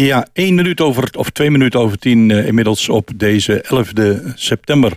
[0.00, 3.92] Ja, één minuut over, of twee minuten over tien uh, inmiddels op deze 11
[4.34, 4.96] september.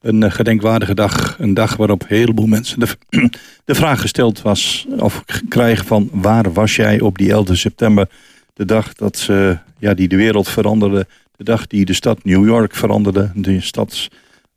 [0.00, 1.36] Een uh, gedenkwaardige dag.
[1.38, 2.80] Een dag waarop een heleboel mensen
[3.64, 4.86] de, vraag gesteld was...
[4.98, 8.08] of krijgen van waar was jij op die 11 september?
[8.54, 11.06] De dag dat uh, ja, die de wereld veranderde.
[11.36, 13.30] De dag die de stad New York veranderde.
[13.34, 14.08] De, stad,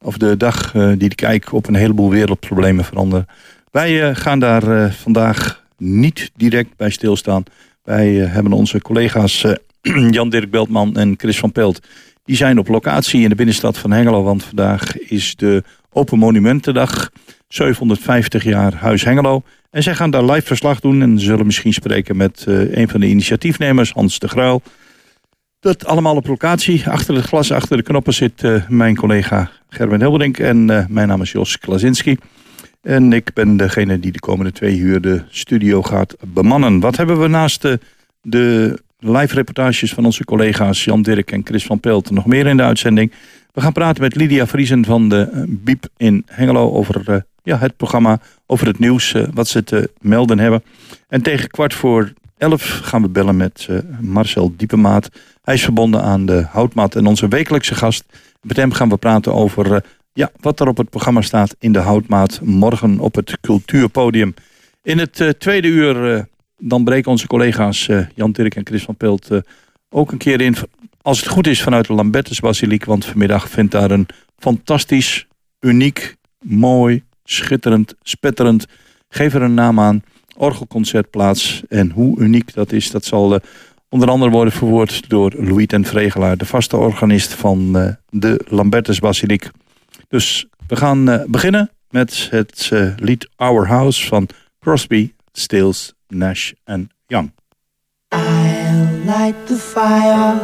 [0.01, 3.25] of de dag die de kijk op een heleboel wereldproblemen veranderde.
[3.71, 7.43] Wij gaan daar vandaag niet direct bij stilstaan...
[7.83, 9.45] Wij hebben onze collega's
[10.15, 11.79] Jan-Dirk Beltman en Chris van Pelt...
[12.23, 14.23] die zijn op locatie in de binnenstad van Hengelo...
[14.23, 17.09] want vandaag is de Open Monumentendag,
[17.47, 19.43] 750 jaar Huis Hengelo...
[19.71, 22.99] En zij gaan daar live verslag doen en zullen misschien spreken met uh, een van
[22.99, 24.61] de initiatiefnemers, Hans de Gruil.
[25.59, 26.89] Dat allemaal op locatie.
[26.89, 31.07] Achter het glas, achter de knoppen zit uh, mijn collega Gerben Hilberink en uh, mijn
[31.07, 32.17] naam is Jos Klasinski.
[32.81, 36.79] En ik ben degene die de komende twee uur de studio gaat bemannen.
[36.79, 37.79] Wat hebben we naast de,
[38.21, 42.57] de live reportages van onze collega's Jan Dirk en Chris van Pelt nog meer in
[42.57, 43.11] de uitzending.
[43.53, 47.57] We gaan praten met Lydia Vriesen van de eh, BIEB in Hengelo over uh, ja,
[47.57, 50.63] het programma, over het nieuws, uh, wat ze te melden hebben.
[51.07, 53.67] En tegen kwart voor elf gaan we bellen met
[53.99, 55.09] Marcel Diepemaat.
[55.43, 58.05] Hij is verbonden aan de Houtmaat en onze wekelijkse gast.
[58.41, 59.83] Met hem gaan we praten over
[60.13, 64.33] ja, wat er op het programma staat in de Houtmaat morgen op het cultuurpodium.
[64.83, 66.27] In het tweede uur
[66.59, 69.39] dan breken onze collega's uh, Jan Dirk en Chris van Pelt uh,
[69.89, 70.55] ook een keer in.
[71.01, 72.85] Als het goed is vanuit de Lambertus Basiliek.
[72.85, 74.07] Want vanmiddag vindt daar een
[74.37, 75.27] fantastisch,
[75.59, 78.65] uniek, mooi, schitterend, spetterend.
[79.09, 80.03] Geef er een naam aan.
[80.37, 81.61] Orgelconcert plaats.
[81.69, 83.39] En hoe uniek dat is, dat zal uh,
[83.89, 86.37] onder andere worden verwoord door Louis ten Vregelaar.
[86.37, 87.71] De vaste organist van
[88.09, 89.49] de Lambertus Basiliek.
[90.07, 97.31] Dus we gaan beginnen met het lied Our House van Crosby, Stills Nash and Young.
[98.11, 100.39] I'll light the fire.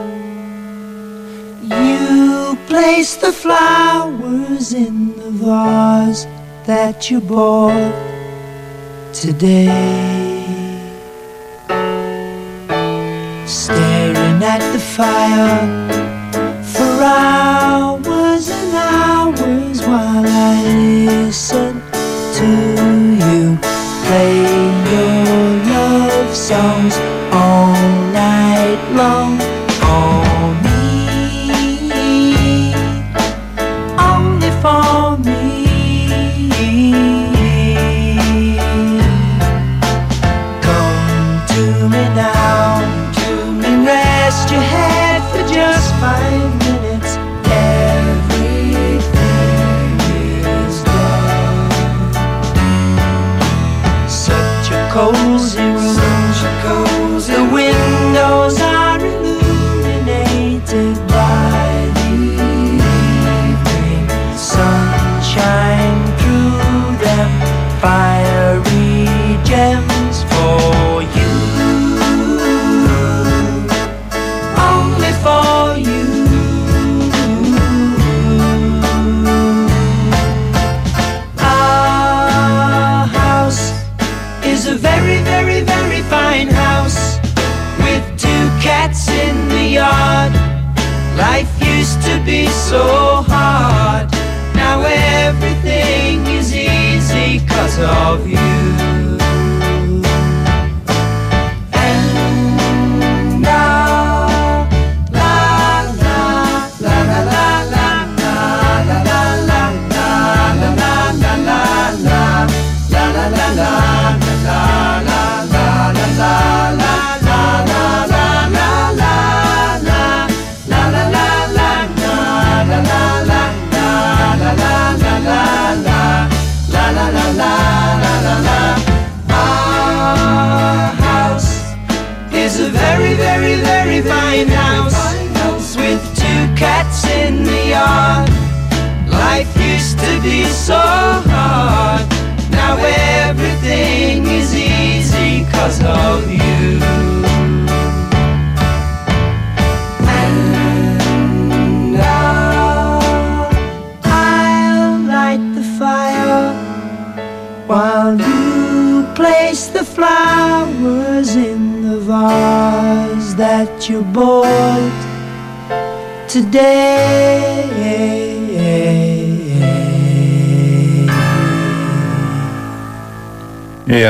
[1.63, 6.25] You place the flowers in the vase
[6.65, 7.93] that you bought
[9.13, 9.67] today.
[13.45, 15.59] Staring at the fire
[16.73, 20.63] for hours and hours while I
[21.05, 21.64] listen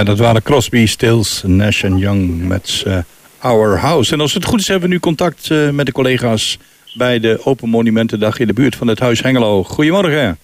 [0.06, 2.98] dat waren Crosby, Stills, Nash Young met uh,
[3.40, 4.14] Our House.
[4.14, 6.58] En als het goed is hebben we nu contact eh, met de collega's
[6.94, 9.64] bij de Open Monumentendag in de buurt van het Huis Hengelo.
[9.64, 10.38] Goedemorgen.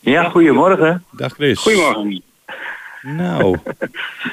[0.00, 1.04] Ja, goedemorgen.
[1.10, 1.58] Dag Chris.
[1.58, 2.22] Goedemorgen.
[3.02, 3.58] Nou,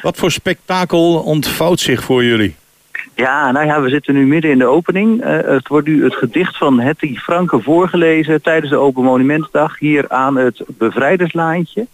[0.02, 2.56] wat voor spektakel ontvouwt zich voor jullie?
[3.16, 5.22] Ja, nou ja, we zitten nu midden in de opening.
[5.22, 10.10] Eh, het wordt nu het gedicht van Hetty Franke voorgelezen tijdens de Open Monumentendag hier
[10.10, 11.88] aan het Bevrijderslaantje.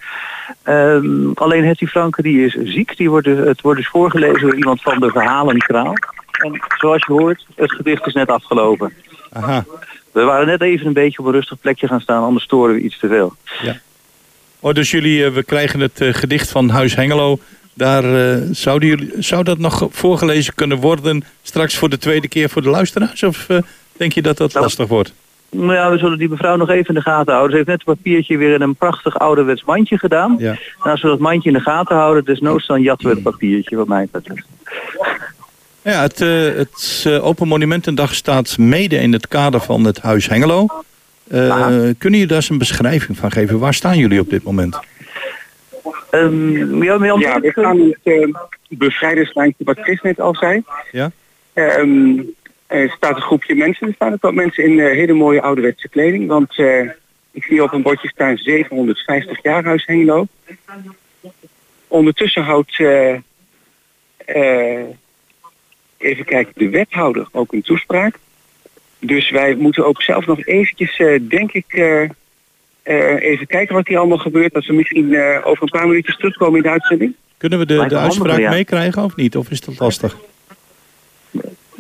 [0.64, 4.56] Ehm, alleen Hetty Franke die is ziek, die wordt, dus- het wordt dus voorgelezen door
[4.56, 5.94] iemand van de Verhalenkraal.
[6.32, 8.94] En zoals je hoort, het gedicht is net afgelopen.
[9.32, 9.66] Aha.
[10.12, 12.82] We waren net even een beetje op een rustig plekje gaan staan, anders storen we
[12.82, 13.36] iets te veel.
[14.60, 17.40] Oh, dus jullie, eh, we krijgen het eh, gedicht van Huis Hengelo.
[17.74, 22.50] Daar eh, zouden jullie, zou dat nog voorgelezen kunnen worden straks voor de tweede keer
[22.50, 23.24] voor de luisteraars?
[23.24, 23.58] Of eh,
[23.98, 25.14] denk je dat dat Nou, lastig wordt?
[25.50, 27.52] Nou ja, we zullen die mevrouw nog even in de gaten houden.
[27.52, 30.36] Ze heeft net het papiertje weer in een prachtig ouderwets mandje gedaan.
[30.40, 30.52] Ja.
[30.84, 33.76] En als we dat mandje in de gaten houden, desnoods dan jatten we het papiertje
[33.76, 34.46] wat mij betreft.
[35.82, 40.66] Ja, het, eh, het Open Monumentendag staat mede in het kader van het Huis Hengelo.
[41.28, 43.60] Kunnen jullie daar eens een beschrijving van geven?
[43.60, 44.80] Waar staan jullie op dit moment?
[46.12, 47.00] Ehm ja,
[47.40, 48.36] we gaan in het uh,
[48.70, 50.64] bevrijderslijntje wat Chris net al zei.
[50.92, 51.12] Ja?
[51.54, 52.22] Ehm,
[52.68, 53.88] er staat een groepje mensen.
[53.88, 56.28] Er staan ook wel mensen in eh, hele mooie ouderwetse kleding.
[56.28, 56.90] Want eh,
[57.32, 60.28] ik zie op een bordje staan 750 jaar Huis Hengelo.
[61.88, 63.14] Ondertussen houdt, eh,
[64.16, 64.86] eh,
[65.98, 68.20] even kijken, de wethouder ook een toespraak.
[69.00, 71.66] Dus wij moeten ook zelf nog eventjes, eh, denk ik,
[72.84, 74.54] eh, even kijken wat hier allemaal gebeurt.
[74.54, 77.16] Dat we misschien eh, over een paar minuutjes terugkomen in de uitzending.
[77.38, 78.50] Kunnen we de, de uitspraak ja.
[78.50, 79.36] meekrijgen of niet?
[79.36, 80.18] Of is dat lastig?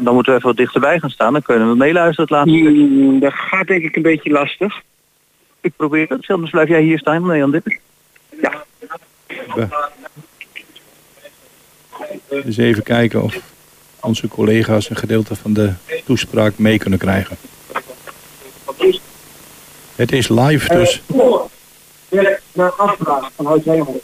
[0.03, 1.33] dan moeten we even wat dichterbij gaan staan.
[1.33, 2.69] Dan kunnen we meeluisteren het laatste.
[2.69, 4.81] Hmm, dat gaat denk ik een beetje lastig.
[5.61, 6.27] Ik probeer het.
[6.27, 7.77] Anders blijf jij hier staan, nee, Jan Dippers.
[8.41, 8.63] Ja,
[12.43, 13.37] Dus even kijken of
[13.99, 15.73] onze collega's een gedeelte van de
[16.05, 17.37] toespraak mee kunnen krijgen.
[20.01, 21.01] Het is live, dus
[22.53, 23.99] naar afspraak van Huis Hengel.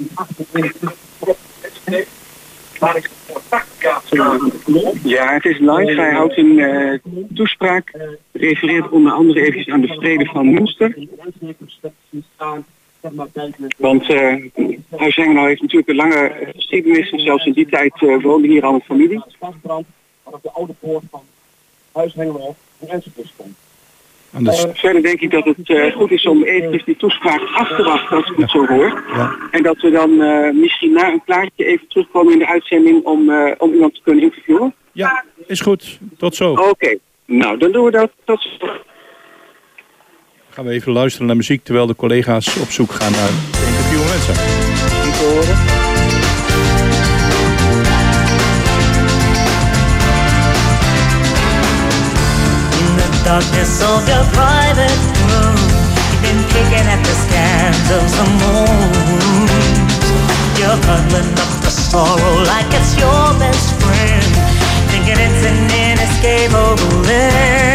[2.79, 3.09] Waar ik
[5.03, 6.01] ja het is live.
[6.01, 6.99] Hij houdt een eh,
[7.33, 7.91] toespraak.
[8.31, 10.97] Refereert onder andere even aan de vrede van Münster.
[13.77, 14.35] Want eh
[14.97, 17.11] Huis Hengelo heeft natuurlijk een lange geschiedenis.
[17.11, 19.23] En zelfs in die tijd eh, woonde hier al een familie.
[20.41, 21.21] de oude poort van
[21.91, 22.55] Huis Hengelo
[23.23, 23.56] stond.
[24.37, 27.41] Aan de, s- Verder denk ik dat het eh, goed is om eventjes die toespraak
[27.53, 29.03] af te wachten als ik het zo hoor.
[29.15, 29.35] ja.
[29.51, 33.29] En dat we dan eh, misschien na een plaatje even terugkomen in de uitzending om,
[33.29, 34.73] eh, om iemand te kunnen interviewen.
[34.91, 35.99] ja, is goed.
[36.17, 36.51] Tot zo.
[36.53, 38.11] Oké, nou dan doen we dat.
[38.25, 38.67] Tot zo.
[40.49, 43.29] Gaan we even luisteren naar muziek terwijl de collega's op zoek gaan naar
[43.67, 44.33] interview mensen.
[45.05, 45.86] Niet te horen.
[53.27, 55.59] Darkness of your private room,
[56.07, 59.49] you've been picking at the scans of the moon.
[60.55, 64.31] You're cuddling up the sorrow like it's your best friend,
[64.91, 67.66] thinking it's an inescapable end.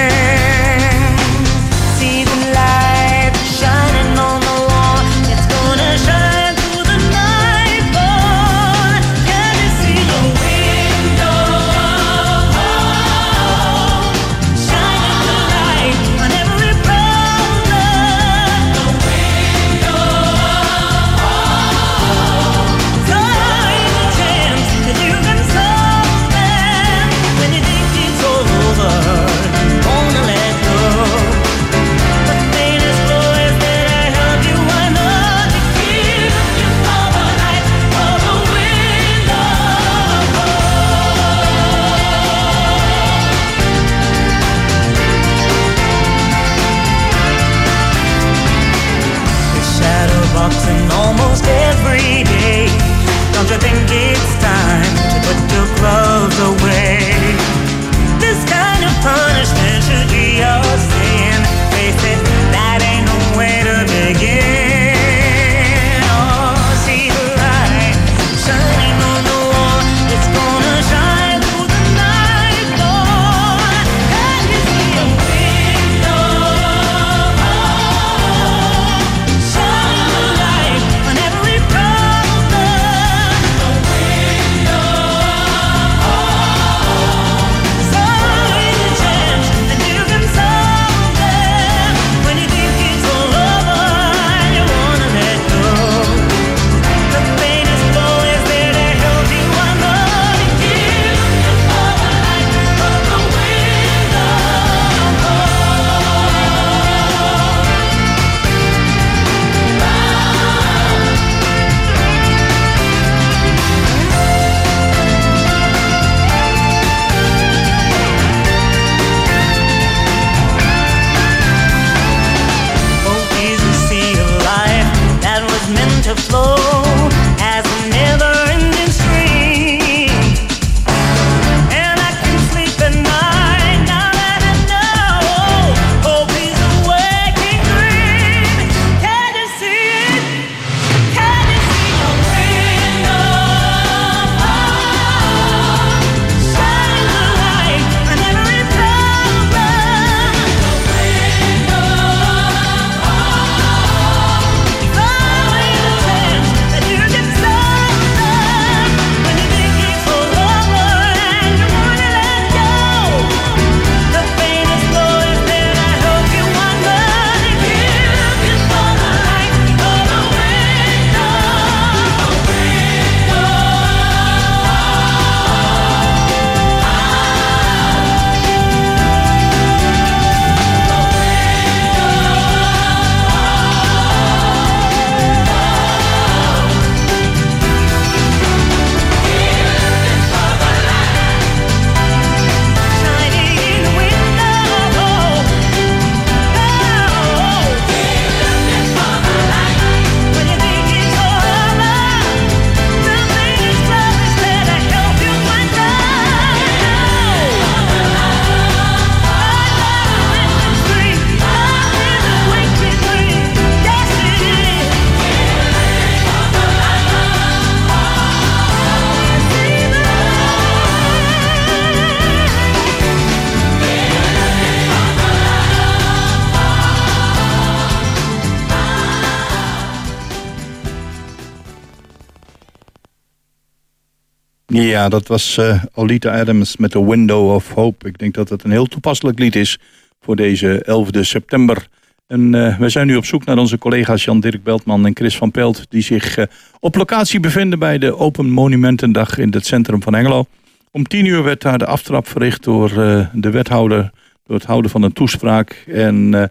[234.93, 238.09] Ja, dat was eh Olita Adams met The Window of Hope.
[238.09, 239.79] Ik denk dat het een heel toepasselijk lied is
[240.21, 241.87] voor deze 11e september.
[242.27, 245.51] En eh, we zijn nu op zoek naar onze collega's Jan-Dirk Beltman en Chris van
[245.51, 245.87] Pelt...
[245.89, 246.45] die zich eh,
[246.81, 250.47] op locatie bevinden bij de Open Monumentendag in het centrum van Hengelo.
[250.91, 252.89] Om tien uur werd daar de aftrap verricht door
[253.33, 254.11] de wethouder...
[254.47, 255.85] door het houden van een toespraak.
[255.87, 256.51] En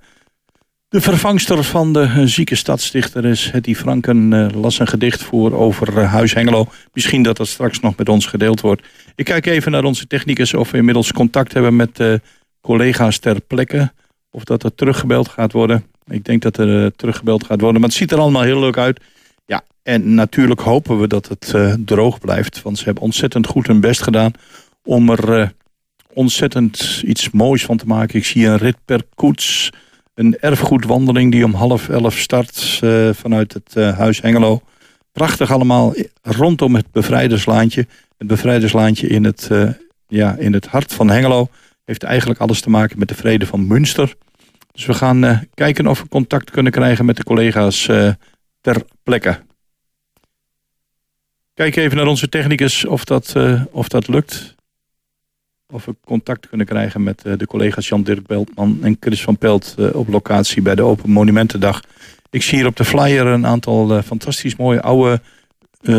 [0.92, 4.34] de vervangster van de zieke stadsdichter is Hetty Franken...
[4.34, 6.68] eh, las een gedicht voor over eh, Huis Hengelo.
[6.94, 8.88] Misschien dat dat straks nog met ons gedeeld wordt.
[9.16, 12.14] Ik kijk even naar onze technicus of we inmiddels contact hebben met eh,
[12.62, 13.92] collega's ter plekke.
[14.32, 15.86] Of dat er teruggebeld gaat worden.
[16.08, 17.82] Ik denk dat er teruggebeld gaat worden.
[17.82, 19.00] Maar het ziet er allemaal heel leuk uit.
[19.46, 22.62] Ja, en natuurlijk hopen we dat het droog blijft.
[22.62, 24.32] Want ze hebben ontzettend goed hun best gedaan
[24.84, 25.54] om er
[26.14, 28.18] ontzettend iets moois van te maken.
[28.18, 29.72] Ik zie een rit per koets.
[30.14, 34.62] Een erfgoedwandeling die om half elf start eh, vanuit het eh, Huis Hengelo.
[35.12, 37.88] Prachtig allemaal rondom het Bevrijderslaantje.
[38.18, 39.70] Het Bevrijderslaantje in het, eh,
[40.08, 41.50] ja, in het hart van Hengelo
[41.86, 44.16] heeft eigenlijk alles te maken met de vrede van Münster.
[44.72, 47.86] Dus we gaan kijken of we contact kunnen krijgen met de collega's
[48.62, 49.40] ter plekke.
[51.54, 53.36] Kijk even naar onze technicus of dat,
[53.72, 54.56] of dat lukt.
[55.72, 59.76] Of we contact kunnen krijgen met eh, de collega's Jan-Dirk Beltman en Chris van Pelt
[59.78, 61.82] eh, op locatie bij de Open Monumentendag.
[62.30, 65.22] Ik zie hier op de flyer een aantal eh, fantastisch mooie oude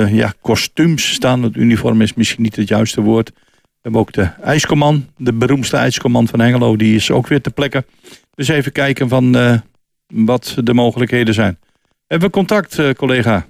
[0.08, 1.42] ja, kostuums staan.
[1.42, 3.30] Het uniform is misschien niet het juiste woord.
[3.30, 7.50] We hebben ook de ijskoman, de beroemdste ijskoman van Hengelo, die is ook weer te
[7.50, 7.86] plekken.
[8.34, 9.32] Dus even kijken van
[10.12, 11.58] wat de mogelijkheden zijn.
[12.06, 13.46] Hebben we contact, eh, collega?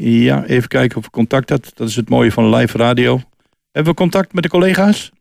[0.00, 1.72] Ja, even kijken of we contact had.
[1.74, 3.20] Dat is het mooie van live radio.
[3.70, 5.12] Hebben we contact met de collega's?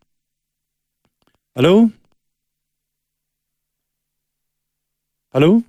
[1.51, 1.89] Hallo?
[5.27, 5.61] Hallo?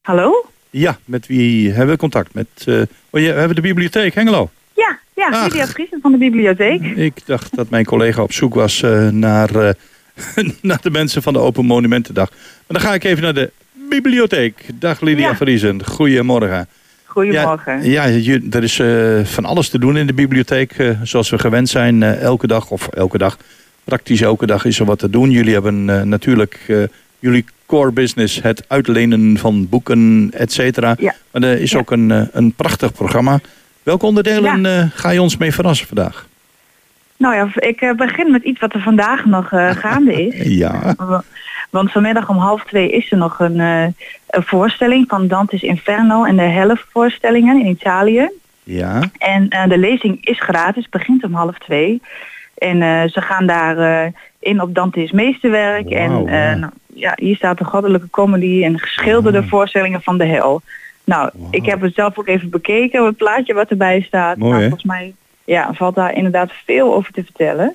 [0.00, 0.46] Hallo?
[0.70, 2.34] Ja, met wie hebben we contact?
[2.34, 2.74] Met, eh,
[3.10, 4.50] oh, ja, we hebben de bibliotheek Hengelo.
[4.74, 5.42] Ja, ja, Ach.
[5.44, 6.82] Lydia Friesen van de bibliotheek.
[6.82, 9.74] Ik dacht dat mijn collega op zoek was eh, naar, eh,
[10.62, 12.30] naar de mensen van de Open Monumentendag.
[12.30, 13.52] Maar dan ga ik even naar de
[13.88, 14.64] bibliotheek.
[14.74, 15.36] Dag Lydia Ja.
[15.36, 16.68] Vriesen, goedemorgen.
[17.16, 17.90] Goedemorgen.
[17.90, 20.72] Ja, ja er is eh, van alles te doen in de bibliotheek.
[20.72, 23.36] eh, zoals we gewend zijn, eh, elke dag of elke dag.
[23.84, 25.30] Praktisch elke dag is er wat te doen.
[25.30, 26.58] Jullie hebben natuurlijk
[27.18, 30.94] jullie core business, het uitlenen van boeken, et cetera.
[30.98, 31.14] Ja.
[31.30, 31.78] Maar er is Ja.
[31.78, 33.38] ook een, een prachtig programma.
[33.82, 36.26] Welke onderdelen ga je ons mee verrassen vandaag?
[37.16, 39.48] Nou ja, ik begin met iets wat er vandaag nog
[39.80, 40.34] gaande is.
[40.62, 40.94] Ja.
[41.76, 43.82] Wa- Want vanmiddag om half twee is er nog een, eh,
[44.26, 48.30] een voorstelling van Dante's Inferno en de helftvoorstellingen in Italië.
[48.62, 52.00] Ja, En eh, de lezing is gratis, begint om half twee.
[52.58, 55.88] En eh, ze gaan daar in op Dante's meesterwerk.
[55.88, 56.54] Wauw, en ja.
[56.54, 60.62] nou, ja, hier staat de goddelijke comedy en geschilderde voorstellingen van de hel.
[61.04, 64.36] Nou, ik heb het zelf ook even bekeken, het plaatje wat erbij staat.
[64.36, 65.14] Mooi, nou, volgens mij
[65.44, 67.74] ja, valt daar inderdaad veel over te vertellen.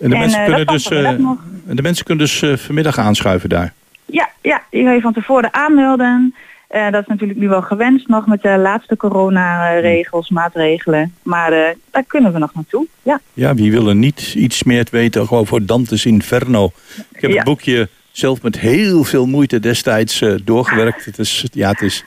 [0.00, 1.36] En de, En, mensen, eh, kunnen dus, vanmiddag
[1.68, 3.72] eh, de mensen kunnen dus eh, vanmiddag aanschuiven daar.
[4.06, 6.34] Ja, ja, je kan je van tevoren aanmelden.
[6.68, 11.14] Eh, dat is natuurlijk nu wel gewenst nog met de laatste corona-regels, maatregelen.
[11.22, 12.86] Maar eh, daar kunnen we nog naartoe.
[13.02, 16.72] Ja, Ja, wie wil er niet iets meer weten over Dante's Inferno?
[17.14, 17.36] Ik heb Ja.
[17.36, 21.04] het boekje zelf met heel veel moeite destijds eh, doorgewerkt.
[21.04, 22.04] Het is, ja, het is,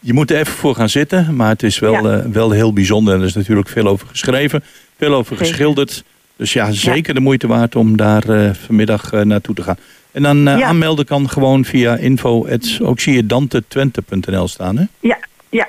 [0.00, 2.18] je moet er even voor gaan zitten, maar het is wel, Ja.
[2.18, 3.14] eh, wel heel bijzonder.
[3.14, 4.64] En er is natuurlijk veel over geschreven,
[4.98, 5.46] veel over Zeker.
[5.46, 6.04] geschilderd.
[6.38, 9.76] Dus ja, zeker de moeite waard om daar eh, vanmiddag eh, naartoe te gaan.
[10.12, 10.66] En dan eh, Ja.
[10.66, 12.46] aanmelden kan gewoon via info.
[12.82, 14.84] ook zie je dantetwente.nl staan, hè?
[15.00, 15.18] ja,
[15.48, 15.66] ja.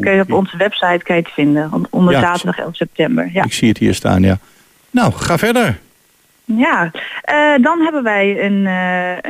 [0.00, 1.68] Kun je op onze website kan je het vinden.
[1.72, 2.20] on- Onder Ja.
[2.20, 3.30] zaterdag 11 september.
[3.32, 4.38] Ja, Ik zie het hier staan, ja.
[4.90, 5.78] Nou, ga verder.
[6.44, 6.90] ja.
[7.60, 8.66] Dan hebben wij een,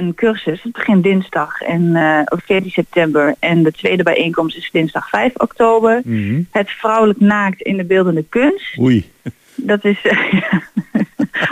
[0.05, 0.63] een cursus.
[0.63, 3.35] Het begint dinsdag en, eh, op 14 september.
[3.39, 6.01] En de tweede bijeenkomst is dinsdag 5 oktober.
[6.05, 6.43] Mhm.
[6.51, 8.79] Het vrouwelijk naakt in de beeldende kunst.
[8.81, 9.11] Oei,
[9.55, 9.99] Dat is...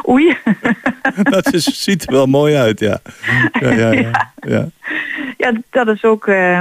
[0.09, 0.37] Oei.
[1.23, 3.01] dat is, ziet er wel mooi uit, ja.
[3.61, 4.33] Ja, ja, ja.
[4.55, 4.69] ja.
[5.37, 6.27] Ja, dat is ook...
[6.27, 6.61] eh,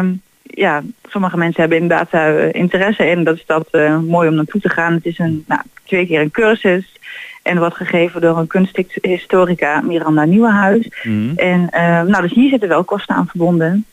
[0.59, 3.23] ja, sommige mensen hebben inderdaad daar eh, interesse in.
[3.23, 4.93] Dat is dat eh, mooi om naartoe te gaan.
[4.93, 6.97] Het is een, nou, twee keer een cursus.
[7.43, 10.89] En wordt gegeven door een kunsthistorica Miranda Nieuwenhuis.
[11.03, 11.35] Mhm.
[11.35, 13.85] En eh, nou, dus hier zitten wel kosten aan verbonden.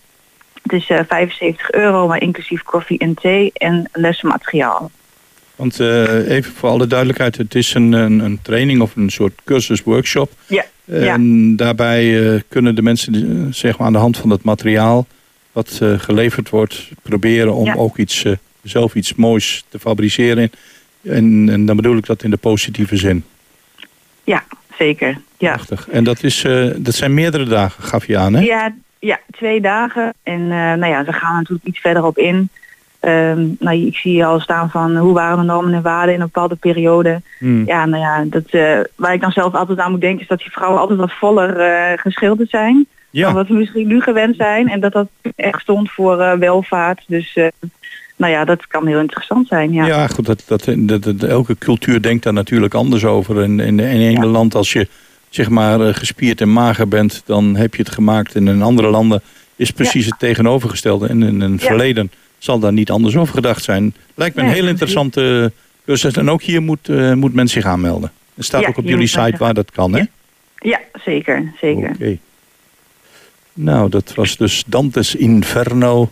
[0.63, 4.91] Het is eh 75 euro, maar inclusief koffie en thee en lesmateriaal.
[5.57, 9.41] Want eh, even voor alle duidelijkheid, het is een, een, een training of een soort
[9.45, 10.33] cursus-workshop.
[10.47, 14.43] Ja, En daarbij eh, kunnen de mensen eh, zeg maar aan de hand van het
[14.43, 15.07] materiaal
[15.53, 17.75] wat geleverd wordt, proberen om Ja.
[17.75, 18.25] ook iets,
[18.63, 20.51] zelf iets moois te fabriceren.
[21.03, 23.25] En, en dan bedoel ik dat in de positieve zin.
[24.25, 24.45] Ja,
[24.79, 25.19] zeker.
[25.39, 25.53] Ja.
[25.53, 25.89] Prachtig.
[25.89, 26.45] En dat, is,
[26.77, 28.41] dat zijn meerdere dagen, gaf je aan, hè?
[28.41, 30.15] Ja, ja, twee dagen.
[30.23, 32.49] En nou ja, ze gaan natuurlijk iets verder op in.
[33.07, 36.27] Ehm, nou, ik zie al staan van hoe waren de normen en waarden in een
[36.33, 37.21] bepaalde periode.
[37.39, 37.67] Hmm.
[37.67, 40.39] Ja, nou ja, dat, eh, waar ik dan zelf altijd aan moet denken is dat
[40.39, 42.87] die vrouwen altijd wat voller eh, geschilderd zijn.
[43.11, 43.25] Ja.
[43.25, 44.69] Dan wat we misschien nu gewend zijn.
[44.69, 47.05] En dat dat echt stond voor eh, welvaart.
[47.07, 47.39] Dus
[48.17, 49.73] nou ja, dat kan heel interessant zijn.
[49.73, 49.87] Ja.
[49.87, 53.43] Ja, goed, dat, dat, dat, dat- elke cultuur denkt daar natuurlijk anders over.
[53.43, 54.27] En in, in Ja.
[54.27, 54.89] land, als je
[55.29, 58.35] zeg maar gespierd en mager bent, dan heb je het gemaakt.
[58.35, 59.23] En in andere landen
[59.57, 61.09] is precies het tegenovergestelde.
[61.09, 63.95] En in een verleden zal daar niet anders over gedacht zijn.
[64.15, 65.53] Lijkt me een heel interessante
[65.85, 66.15] cursus.
[66.17, 68.13] En ook hier moet, eh, moet men zich aanmelden.
[68.35, 70.05] Er staat Ja, ook op jullie site waar dat kan, hè?
[70.59, 71.91] Ja, zeker, zeker.
[71.91, 72.19] Oké.
[73.53, 76.11] Nou, dat was dus Dantes Inferno.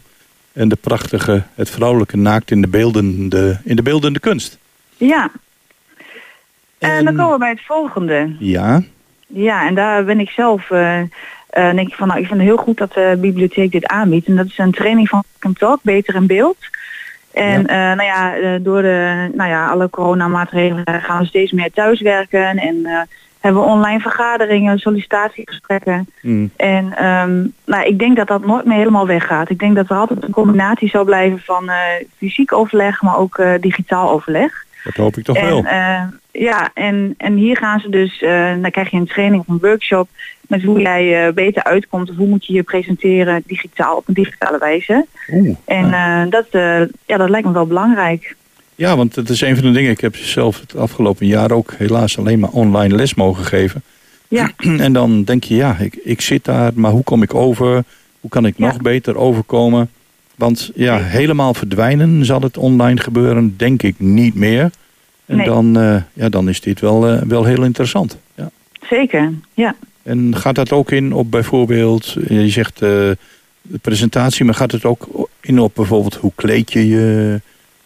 [0.53, 4.59] En de prachtige, het vrouwelijke naakt in de beeldende, in de beeldende kunst.
[4.97, 5.31] Ja,
[6.79, 8.37] en dan En- komen we bij het volgende.
[8.39, 8.83] Ja,
[9.27, 11.01] Ja, en daar ben ik zelf, eh,
[11.55, 14.27] eh, denk ik van, nou, ik vind het heel goed dat de bibliotheek dit aanbiedt.
[14.27, 16.57] En dat is een training van Talk Talk, Beter in Beeld.
[17.33, 21.71] En eh, nou ja, eh, door de, nou ja, alle coronamaatregelen gaan we steeds meer
[21.73, 22.59] thuiswerken.
[22.59, 23.07] En
[23.41, 26.07] hebben we online vergaderingen, sollicitatiegesprekken.
[26.21, 29.51] hm, En ehm, nou, ik denk dat dat nooit meer helemaal weggaat.
[29.51, 31.71] Ik denk dat er altijd een combinatie zal blijven van
[32.17, 34.65] fysiek overleg, maar ook digitaal overleg.
[34.85, 35.65] Dat hoop ik toch En, wel.
[35.65, 39.49] eh, ja, en, en hier gaan ze dus, eh, dan krijg je een training of
[39.49, 40.09] een workshop
[40.49, 44.15] met hoe jij eh, beter uitkomt of hoe moet je je presenteren digitaal op een
[44.15, 45.07] digitale wijze.
[45.33, 46.25] Oeh, En ja.
[46.27, 46.47] dat,
[47.07, 48.37] ja, dat lijkt me wel belangrijk.
[48.75, 49.91] ja, want het is een van de dingen.
[49.91, 53.83] Ik heb zelf het afgelopen jaar ook helaas alleen maar online les mogen geven.
[54.29, 54.51] Ja.
[54.87, 57.83] En dan denk je, ja, ik, ik zit daar, maar hoe kom ik over?
[58.21, 58.67] Hoe kan ik Ja.
[58.67, 59.91] nog beter overkomen?
[60.35, 64.71] Want ja, helemaal verdwijnen zal het online gebeuren, denk ik niet meer.
[65.27, 65.47] En Nee.
[65.47, 68.19] dan, eh, ja, dan is dit wel, eh, wel heel interessant.
[68.35, 68.51] Ja.
[68.89, 69.75] Zeker, ja.
[70.03, 72.89] En gaat dat ook in op bijvoorbeeld, je zegt eh,
[73.63, 77.41] de presentatie, maar gaat het ook in op bijvoorbeeld hoe kleed je je,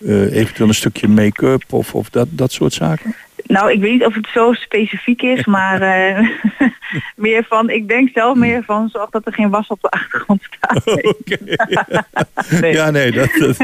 [0.06, 3.14] eh, eventueel een stukje make-up of, of dat, dat soort zaken?
[3.48, 6.28] Nou, ik weet niet of het zo specifiek is, maar eh,
[7.16, 10.42] meer van, ik denk zelf meer van, zorg dat er geen was op de achtergrond
[10.42, 10.84] staat.
[12.60, 12.72] Nee.
[12.72, 13.30] Ja, nee, dat...
[13.38, 13.56] dat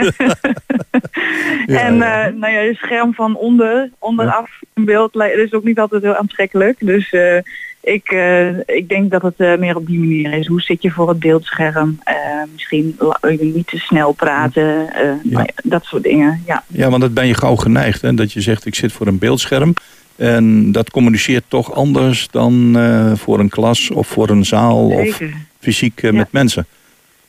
[1.67, 2.27] Ja, en ja.
[2.27, 6.17] eh, nou ja, je scherm van onder, onderaf in beeld is ook niet altijd heel
[6.17, 6.77] aantrekkelijk.
[6.81, 7.39] Dus eh,
[7.85, 10.47] ik, eh, ik denk dat het eh, meer op die manier is.
[10.47, 11.99] Hoe zit je voor het beeldscherm?
[12.03, 12.17] Eh,
[12.53, 12.99] misschien
[13.41, 14.89] niet te snel praten.
[15.23, 16.43] nou ja, dat soort dingen.
[16.47, 18.03] Ja, Ja, want dat ben je gauw geneigd.
[18.03, 18.15] Hè?
[18.15, 19.75] Dat je zegt, ik zit voor een beeldscherm.
[20.17, 22.77] En dat communiceert toch anders dan
[23.17, 25.21] voor een klas of voor een zaal of
[25.61, 26.13] fysiek Ja.
[26.13, 26.67] met mensen.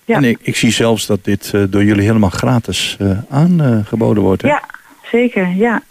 [0.05, 0.15] Ja.
[0.15, 2.97] En ik, ik zie zelfs dat dit door jullie helemaal gratis
[3.29, 4.41] aangeboden wordt.
[4.41, 4.47] Hè?
[4.47, 4.63] Ja,
[5.11, 5.49] zeker.
[5.55, 5.83] Ja.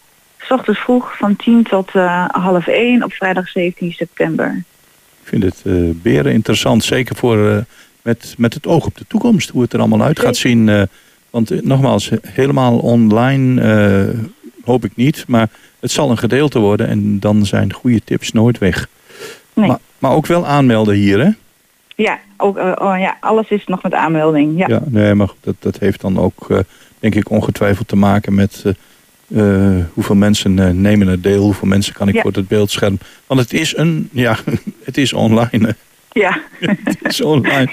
[0.47, 4.65] S ochtends vroeg van 10 tot eh, half 1 op vrijdag 17 september.
[5.23, 6.85] Ik vind het eh beren interessant.
[6.85, 7.57] Zeker voor, eh,
[8.03, 9.51] met, met het oog op de toekomst.
[9.51, 10.89] Hoe het er allemaal uit gaat zien.
[11.31, 13.63] want nogmaals, helemaal online
[14.65, 15.25] hoop ik niet.
[15.27, 15.49] Maar
[15.81, 16.89] het zal een gedeelte worden.
[16.89, 18.89] En dan zijn goede tips nooit weg.
[19.53, 19.69] Nee.
[19.69, 21.31] Maar, maar ook wel aanmelden hier, hè?
[21.97, 24.59] Ja, ook, oh, ja, alles is nog met aanmelding.
[24.59, 26.65] Ja, Ja, nee, maar dat, dat heeft dan ook,
[26.99, 28.65] denk ik, ongetwijfeld te maken met
[29.35, 32.23] eh, hoeveel mensen eh, nemen er deel, hoeveel mensen kan ik Ja.
[32.23, 32.99] voor het beeldscherm.
[33.27, 34.37] Want het is een, ja,
[34.85, 35.67] het is online.
[35.67, 35.73] hè.
[36.21, 36.41] ja.
[36.85, 37.69] Het is online.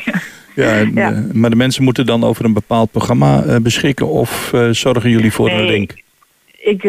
[0.56, 1.12] Ja, en, Ja.
[1.12, 5.50] eh, maar de mensen moeten dan over een bepaald programma beschikken of zorgen jullie voor
[5.50, 6.00] een link?
[6.64, 6.84] Ik,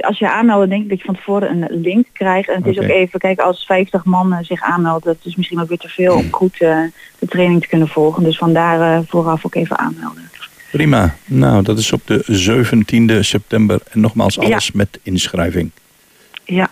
[0.00, 2.48] als je aanmeldt, denk ik dat je van tevoren een link krijgt.
[2.48, 5.60] En het is ook even, kijk, als 50 man eh, zich aanmeldt, dat is misschien
[5.60, 6.78] ook weer te veel om goed eh,
[7.18, 8.22] de training te kunnen volgen.
[8.22, 10.22] Dus vandaar vooraf ook even aanmelden.
[10.70, 11.14] Prima.
[11.24, 13.80] Nou, dat is op de 17e september.
[13.90, 14.42] En nogmaals, Ja.
[14.42, 15.70] alles met inschrijving.
[16.44, 16.68] Ja.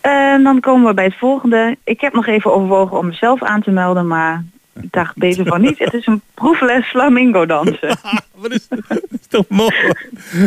[0.00, 1.76] En dan komen we bij het volgende.
[1.84, 4.44] Ik heb nog even overwogen om mezelf aan te melden, maar
[4.82, 5.78] ik dacht beter van niet.
[5.78, 7.98] Het is een proefles flamingo dansen.
[8.34, 8.80] Wat is dat?
[8.88, 9.74] Dat is toch mooi?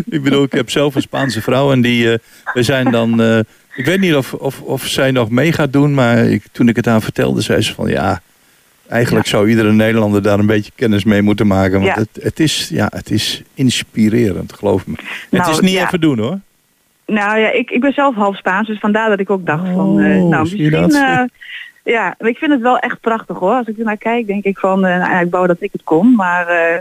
[0.10, 2.18] ik bedoel, ik heb zelf een Spaanse vrouw en die, eh,
[2.54, 3.40] we zijn dan, eh,
[3.76, 6.76] ik weet niet of, of, of zij nog mee gaat doen, maar ik, toen ik
[6.76, 8.22] het aan vertelde, zei ze van ja,
[8.92, 11.94] eigenlijk zou iedere Nederlander daar een beetje kennis mee moeten maken, want Ja.
[11.94, 14.94] het, het, is, ja, het is inspirerend, geloof me.
[15.30, 15.86] het Nou, is niet ja.
[15.86, 16.40] even doen hoor.
[17.06, 20.00] Nou ja, ik, ik ben zelf half Spaans, dus vandaar dat ik ook dacht van,
[20.00, 21.24] eh, Oh, nou misschien, eh,
[21.84, 23.54] ja, ik vind het wel echt prachtig hoor.
[23.54, 25.84] Als ik er naar kijk, denk ik van, eh, nou, ik wou dat ik het
[25.84, 26.80] kon, maar eh,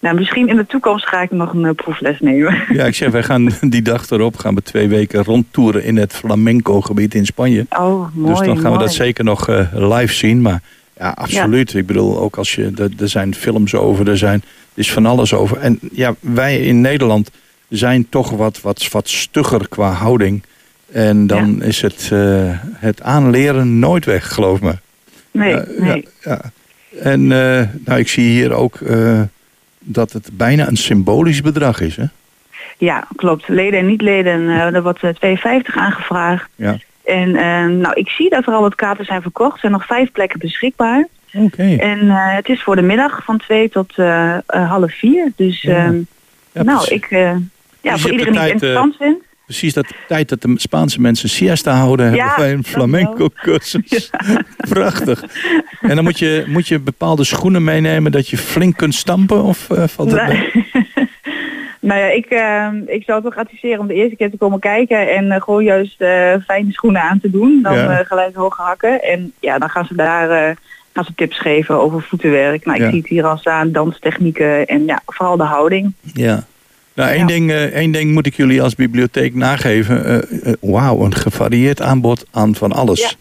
[0.00, 2.62] nou, misschien in de toekomst ga ik nog een proefles nemen.
[2.78, 6.12] Ja, ik zeg, wij gaan die dag erop, gaan we twee weken rondtoeren in het
[6.12, 7.66] flamenco gebied in Spanje.
[7.70, 10.42] Oh, mooi, dus dan gaan we dat zeker nog live zien.
[10.42, 10.60] Maar
[11.02, 11.74] ja, absoluut.
[11.74, 12.90] Ik bedoel, ook als je.
[12.98, 14.42] Er, zijn films over, er zijn.
[14.74, 15.58] Er is van alles over.
[15.58, 17.30] En ja, wij in Nederland
[17.68, 20.42] zijn toch wat, wat, wat stugger qua houding.
[20.92, 24.74] En dan is het, eh, het aanleren nooit weg, geloof me.
[25.30, 26.08] Nee, Ja, nee.
[26.20, 26.50] Ja, ja.
[27.00, 29.20] En eh, nou, ik zie hier ook eh,
[29.78, 32.04] dat het bijna een symbolisch bedrag is, hè?
[32.78, 33.48] Ja, klopt.
[33.48, 36.48] Leden en niet-leden, eh, er wordt eh, 2,50 aangevraagd.
[36.56, 36.78] Ja.
[37.04, 39.52] En eh, nou, ik zie dat er al wat kaarten zijn verkocht.
[39.52, 41.08] Er zijn nog vijf plekken beschikbaar.
[41.34, 41.76] Oké.
[41.76, 45.32] En eh, het is voor de middag van twee tot eh, half vier.
[45.36, 45.76] Dus Ja.
[45.84, 46.00] ehm,
[46.52, 47.40] Ja, nou, ik, ja,
[47.82, 49.24] hebt voor de iedereen die het interessant vindt.
[49.44, 54.10] Precies dat tijd dat de Spaanse mensen siesta houden, Ja, hebben wij een flamenco cursus.
[54.68, 55.24] Prachtig.
[55.80, 59.70] En dan moet je, moet je bepaalde schoenen meenemen dat je flink kunt stampen of
[59.70, 60.26] eh, valt mee?
[60.26, 60.50] Nee.
[61.82, 65.14] nou ja, ik, ehm, ik zou toch adviseren om de eerste keer te komen kijken
[65.14, 67.60] en eh, gewoon juist eh, fijne schoenen aan te doen.
[67.62, 67.98] Dan Ja.
[67.98, 69.02] eh, gelijk hoge hakken.
[69.02, 70.56] En ja, dan gaan ze daar
[70.94, 72.64] gaan ze tips geven over voetenwerk.
[72.64, 72.90] Nou, ik Ja.
[72.90, 75.92] zie het hier al staan, danstechnieken en ja, vooral de houding.
[76.00, 76.44] Ja.
[76.94, 77.26] Nou, één, Ja.
[77.26, 80.24] ding, één ding moet ik jullie als bibliotheek nageven.
[80.60, 83.16] Wauw, een gevarieerd aanbod aan van alles.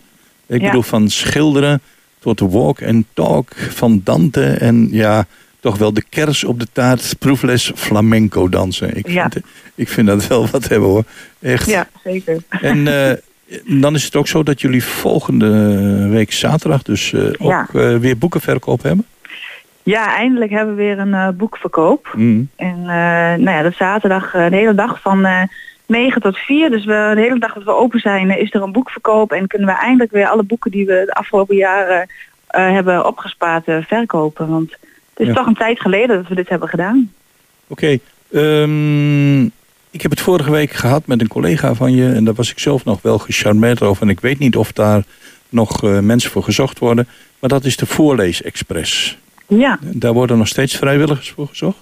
[0.47, 1.81] Ik bedoel, van schilderen
[2.19, 5.25] tot walk en talk, van Dante en ja,
[5.61, 8.97] toch wel de kers op de taart, proefles flamenco dansen.
[8.97, 9.29] Ik, Ja.
[9.29, 9.45] vind,
[9.75, 11.03] ik vind dat wel wat hebben hoor.
[11.39, 11.69] Echt.
[11.69, 12.37] Ja, zeker.
[12.49, 13.17] En eh,
[13.81, 17.61] dan is het ook zo dat jullie volgende week zaterdag dus eh, Ja.
[17.61, 19.05] ook eh, weer boekenverkoop hebben.
[19.83, 22.13] Ja, eindelijk hebben we weer een boekverkoop.
[22.15, 22.49] Mm.
[22.55, 25.41] En nou ja, dat is zaterdag de hele dag van eh
[25.85, 26.69] 9 tot 4.
[26.69, 29.31] Dus we, de hele dag dat we open zijn is er een boekverkoop.
[29.31, 32.07] En kunnen we eindelijk weer alle boeken die we de afgelopen jaren
[32.47, 34.47] hebben opgespaard verkopen.
[34.49, 34.77] Want
[35.13, 35.33] het is Ja.
[35.33, 37.11] toch een tijd geleden dat we dit hebben gedaan.
[37.67, 37.97] Oké,
[38.31, 39.43] ehm,
[39.91, 42.59] ik heb het vorige week gehad met een collega van je en daar was ik
[42.59, 44.03] zelf nog wel gecharmeerd over.
[44.03, 45.03] En ik weet niet of daar
[45.49, 47.07] nog eh, mensen voor gezocht worden,
[47.39, 49.17] maar dat is de Voorleesexpress.
[49.47, 51.77] Ja, Daar worden nog steeds vrijwilligers voor gezocht.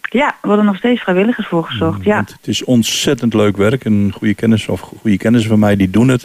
[0.00, 2.04] ja, er worden nog steeds vrijwilligers voor gezocht.
[2.04, 3.84] Ja, Want het is ontzettend leuk werk.
[3.84, 6.22] Een goede kennis of goede kennis van mij die doen het.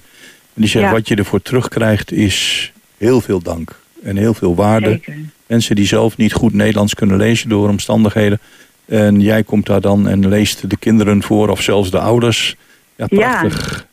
[0.54, 0.98] En die zeggen Ja.
[0.98, 4.90] wat je ervoor terugkrijgt is heel veel dank en heel veel waarde.
[4.90, 5.16] zeker.
[5.48, 8.40] Mensen die zelf niet goed Nederlands kunnen lezen door omstandigheden.
[8.86, 12.56] En jij komt daar dan en leest de kinderen voor of zelfs de ouders.
[12.96, 13.40] Ja, Ja.
[13.40, 13.86] prachtig.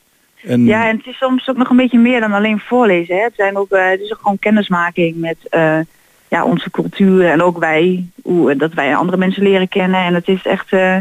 [0.44, 3.16] En, Ja, en het is soms ook nog een beetje meer dan alleen voorlezen.
[3.16, 3.22] Hè.
[3.22, 5.78] Het, zijn ook, eh, het is ook gewoon kennismaking met eh,
[6.28, 8.04] ja, onze cultuur en ook wij.
[8.22, 10.00] Hoe, dat wij andere mensen leren kennen.
[10.04, 10.72] En het is echt...
[10.72, 10.96] eh,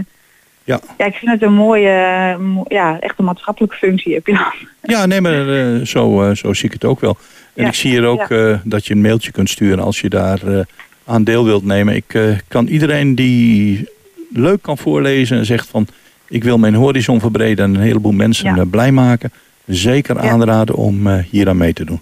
[0.66, 0.80] Ja.
[0.98, 4.54] ja, ik vind het een mooie, mo- ja, echt een maatschappelijke functie heb je dan.
[4.82, 5.46] Ja, nee, maar
[5.86, 7.18] zo, zo zie ik het ook wel.
[7.56, 8.50] En Ja, ik zie hier ook ja.
[8.52, 10.60] eh, dat je een mailtje kunt sturen als je daar eh,
[11.06, 11.96] aan deel wilt nemen.
[11.96, 13.90] Ik eh, kan iedereen die
[14.34, 15.88] leuk kan voorlezen en zegt van...
[16.28, 18.66] ik wil mijn horizon verbreden en een heleboel mensen Ja.
[18.66, 19.32] blij maken...
[19.66, 22.00] zeker aanraden om hier aan mee te doen.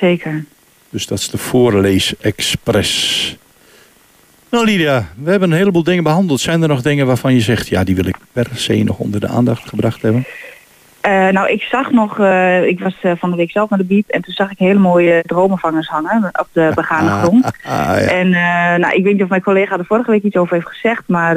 [0.00, 0.44] Zeker.
[0.90, 3.36] Dus dat is de Voorlees Express.
[4.50, 6.40] Nou Lydia, we hebben een heleboel dingen behandeld.
[6.40, 7.68] Zijn er nog dingen waarvan je zegt...
[7.68, 10.24] ja, die wil ik per se nog onder de aandacht gebracht hebben?
[11.04, 13.84] Eh, nou, ik zag nog, eh, ik was eh, van de week zelf naar de
[13.84, 17.44] biep en toen zag ik hele mooie dromenvangers hangen op de begane grond.
[17.44, 17.96] Ah, ja.
[17.96, 18.30] En
[18.80, 21.34] nou, ik weet niet of mijn collega er vorige week iets over heeft gezegd, maar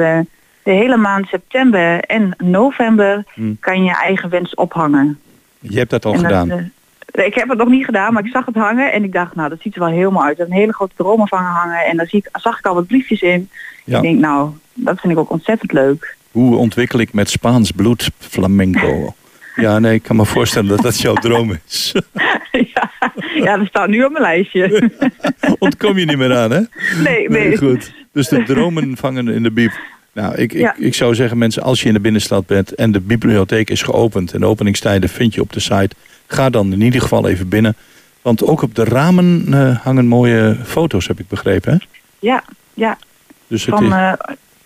[0.62, 3.56] de hele maand september en november Hmm.
[3.60, 5.18] kan je eigen wens ophangen.
[5.58, 6.72] Je hebt dat al En gedaan.
[7.12, 9.48] ik heb het nog niet gedaan, maar ik zag het hangen en ik dacht, nou,
[9.48, 10.38] dat ziet er wel helemaal uit.
[10.38, 13.22] Er een hele grote dromenvanger hangen en daar zie ik, zag ik al wat briefjes
[13.22, 13.48] in.
[13.84, 13.96] Ja.
[13.96, 16.16] Ik denk, nou, dat vind ik ook ontzettend leuk.
[16.32, 19.14] Hoe ontwikkel ik met Spaans bloed flamenco?
[19.60, 21.92] Ja, nee, ik kan me voorstellen dat dat jouw droom is.
[22.74, 22.90] ja,
[23.34, 24.90] ja, dat staat nu op mijn lijstje.
[25.58, 26.60] Ontkom je niet meer aan, hè?
[27.02, 27.56] nee, nee.
[27.56, 27.92] goed.
[28.12, 29.72] Dus de dromen vangen in de biep.
[30.12, 30.74] Nou, ik, ik, Ja.
[30.78, 34.32] ik zou zeggen, mensen, als je in de binnenstad bent en de bibliotheek is geopend
[34.32, 35.90] en de openingstijden vind je op de site,
[36.26, 37.76] ga dan in ieder geval even binnen.
[38.22, 41.72] Want ook op de ramen eh, hangen mooie foto's, heb ik begrepen.
[41.72, 41.78] Hè?
[42.18, 42.44] Ja,
[42.74, 42.98] ja.
[43.46, 44.12] Dus het Van is, eh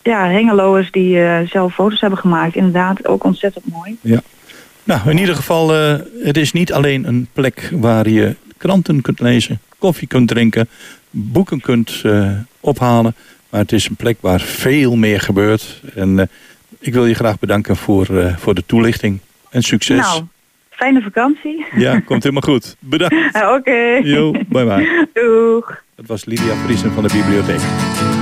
[0.03, 2.55] ja, hengeloers die eh, zelf foto's hebben gemaakt.
[2.55, 3.97] Inderdaad, ook ontzettend mooi.
[4.85, 9.21] Nou, in ieder geval, eh, het is niet alleen een plek waar je kranten kunt
[9.21, 10.69] lezen, koffie kunt drinken,
[11.11, 13.15] boeken kunt eh, ophalen.
[13.51, 15.83] Maar het is een plek waar veel meer gebeurt.
[15.95, 16.27] En eh,
[16.79, 19.19] ik wil je graag bedanken voor, voor de toelichting.
[19.51, 19.99] En succes.
[19.99, 20.23] Nou,
[20.71, 21.67] fijne vakantie.
[21.75, 22.77] Ja, komt helemaal goed.
[22.79, 23.35] Bedankt.
[23.35, 24.01] Eh, Oké.
[24.03, 25.07] Jo, bye bye.
[25.15, 25.83] Doeg.
[25.95, 28.22] Dat was Lydia Vriesen van de bibliotheek.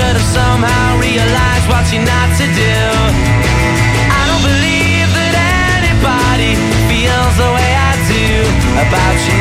[0.00, 2.76] Should have somehow realized what you're not to do.
[4.16, 5.34] I don't believe that
[5.76, 6.56] anybody
[6.88, 8.24] feels the way I do
[8.80, 9.39] about you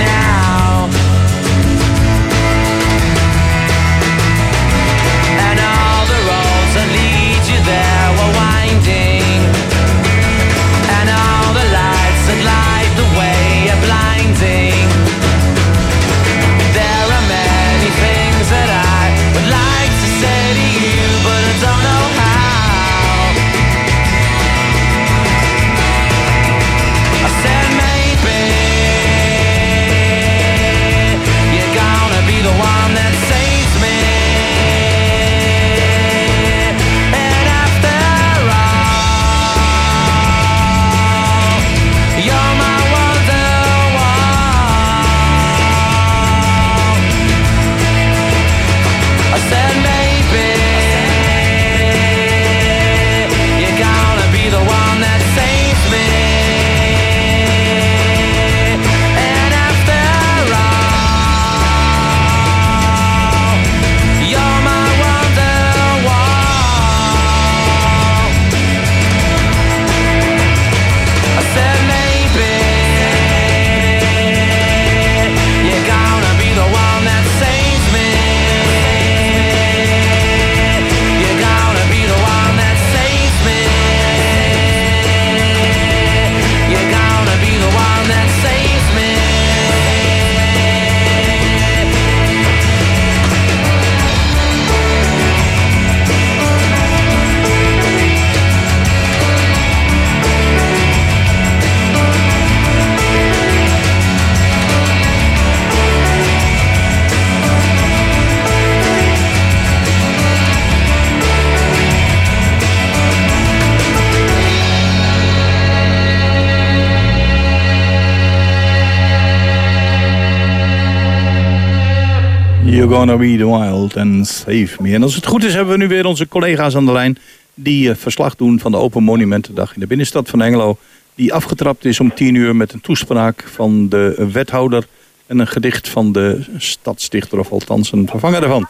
[122.99, 124.93] gonna be the wild and save me.
[124.93, 127.17] En als het goed is hebben we nu weer onze collega's aan de lijn...
[127.53, 130.77] die eh, verslag doen van de Open Monumentendag in de binnenstad van Engelo...
[131.15, 134.87] die afgetrapt is om tien uur met een toespraak van de wethouder...
[135.25, 138.67] en een gedicht van de stadsdichter, of althans een vervanger daarvan.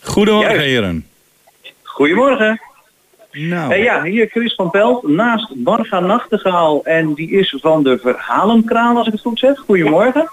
[0.00, 0.66] Goedemorgen, Juist.
[0.66, 1.06] heren.
[1.82, 2.60] Goedemorgen.
[3.34, 7.98] Nou, Eh, ja, hier Chris van Pelt naast Marga Nachtegaal en die is van de
[7.98, 9.58] Verhalenkraal als ik het goed zeg.
[9.58, 10.28] Goedemorgen.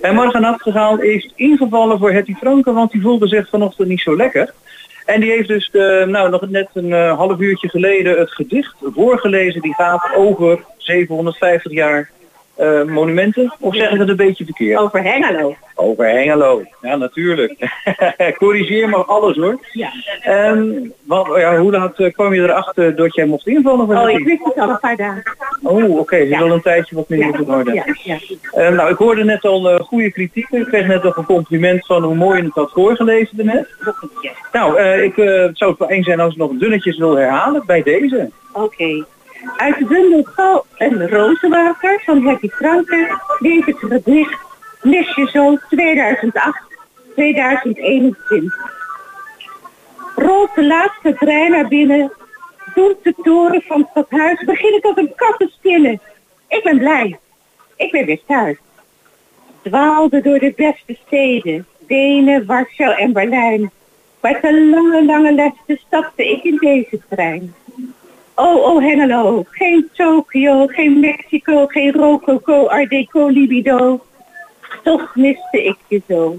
[0.00, 4.16] En Marga Nachtegaal is ingevallen voor Hetty Franke, want die voelde zich vanochtend niet zo
[4.16, 4.54] lekker.
[5.04, 8.74] En die heeft dus eh, nou, nog net een eh, half uurtje geleden het gedicht
[8.94, 9.60] voorgelezen.
[9.60, 12.10] Die gaat over 750 jaar
[12.58, 13.52] eh, monumenten.
[13.60, 14.78] Of zeg ik het een beetje verkeerd?
[14.78, 15.54] Over Hengelo.
[15.74, 16.62] Over Hengelo.
[16.82, 17.54] Ja, natuurlijk.
[18.38, 19.58] Corrigeer maar alles hoor.
[19.72, 19.90] Ja.
[20.22, 20.68] Ehm,
[21.04, 24.24] wat, ja, hoe laat eh, kwam je erachter dat jij mocht invallen voor Oh, ik
[24.24, 25.22] wist het al een paar dagen.
[25.62, 26.16] Oh, oké.
[26.16, 26.38] Je Ja.
[26.38, 27.74] wil een tijdje wat meer moeten worden.
[27.74, 28.16] ja, ja.
[28.52, 30.48] Ehm, nou, ik hoorde net al eh, goede kritiek.
[30.50, 33.68] Ik kreeg net nog een compliment van hoe mooi je het had voorgelezen daarnet.
[34.52, 37.62] Nou, eh, ik eh, het zou het fijn zijn als ik nog dunnetjes wil herhalen
[37.66, 38.30] bij deze.
[38.52, 39.04] Oké.
[39.56, 44.38] Uit de bundel Gal en Rozenwater van Hetty Franke lees het gedicht
[44.80, 45.60] Lesje Zo 2008-2021.
[50.16, 52.12] Rolt de laatste trein naar binnen,
[52.74, 56.00] doet de toren van het stadhuis, begin ik als een kat te spinnen.
[56.48, 57.18] Ik ben blij,
[57.76, 58.56] ik ben weer thuis.
[59.62, 63.70] Dwaalde door de beste steden, Wenen, Warschau en Berlijn.
[64.20, 67.54] Met een lange, lange lessen stapte ik in deze trein.
[68.40, 74.00] Oh, oh Hengelo, geen Tokio, geen Mexico, geen Rococo, Art Deco, libido.
[74.82, 76.36] Toch miste ik je zo.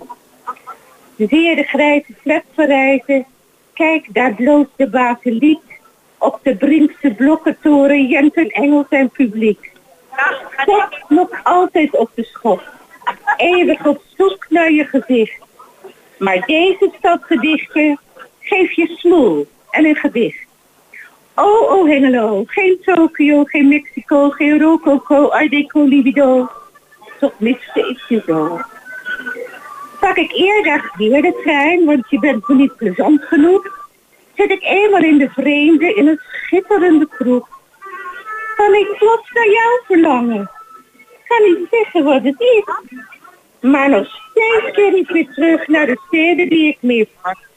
[1.18, 3.26] Zie je de grijze flat verrijzen?
[3.74, 5.80] Kijk, daar bloost de basiliek.
[6.18, 9.72] Op de Brinkse blokkentoren Jenten Engels en publiek.
[10.66, 12.62] Toch nog altijd op de schop.
[13.38, 15.42] Eeuwig op zoek naar je gezicht.
[16.18, 18.00] Maar deze stadgedichten
[18.40, 20.48] geef je smoel en een gedicht.
[21.42, 26.50] Oh, oh Hengelo, geen Tokio, geen Mexico, geen Rococo, Art Deco, libido.
[27.20, 28.60] Toch miste ik je zo.
[30.00, 33.88] Pak ik eerder weer de trein, want je bent me niet plezant genoeg.
[34.36, 37.48] Zit ik eenmaal in de vreemde in een schitterende kroeg.
[38.56, 40.52] Kan ik plots naar jou verlangen?
[41.28, 42.64] Kan niet zeggen wat het is.
[43.62, 47.49] Maar nog steeds keer ik weer terug naar de steden die ik meer pak.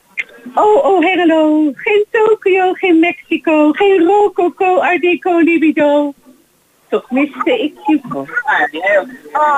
[0.55, 1.72] Oh, oh, Hengelo.
[1.74, 6.12] Geen Tokio, geen Mexico, geen Rococo, Art Deco, libido.
[6.88, 8.00] Toch miste ik je.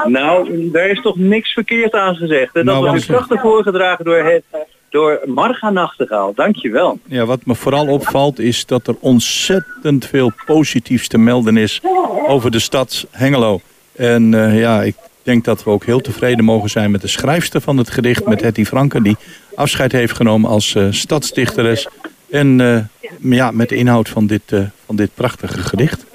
[0.05, 2.55] Nou, daar is toch niks verkeerd aan gezegd.
[2.55, 4.45] En dat Nou, was prachtig voorgedragen door, het,
[4.91, 6.33] door Marga Nachtegaal.
[6.35, 6.99] Dankjewel.
[7.07, 11.81] Ja, wat me vooral opvalt is dat er ontzettend veel positiefs te melden is
[12.27, 13.61] over de stad Hengelo.
[13.93, 14.95] En eh, ja, ik
[15.25, 18.41] denk dat we ook heel tevreden mogen zijn met de schrijfster van het gedicht, met
[18.41, 19.17] Hetty Franken, die
[19.55, 21.89] afscheid heeft genomen als eh, stadsdichteres.
[22.31, 26.07] En eh, ja, met de inhoud van dit, eh, van dit prachtige gedicht.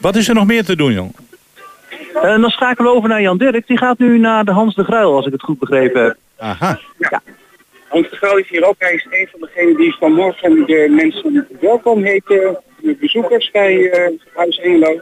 [0.00, 1.16] Wat is er nog meer te doen, jong?
[2.22, 3.66] Dan schakelen we over naar Jan Dirk.
[3.66, 6.16] Die gaat nu naar de Hans de Gruil, als ik het goed begrepen heb.
[6.36, 6.80] Aha.
[7.88, 8.74] Hans de Gauw is hier ook.
[8.78, 12.58] Hij is een van degenen die vanmorgen de mensen welkom heten.
[12.80, 13.90] De bezoekers bij
[14.34, 15.00] Huis Hengelo.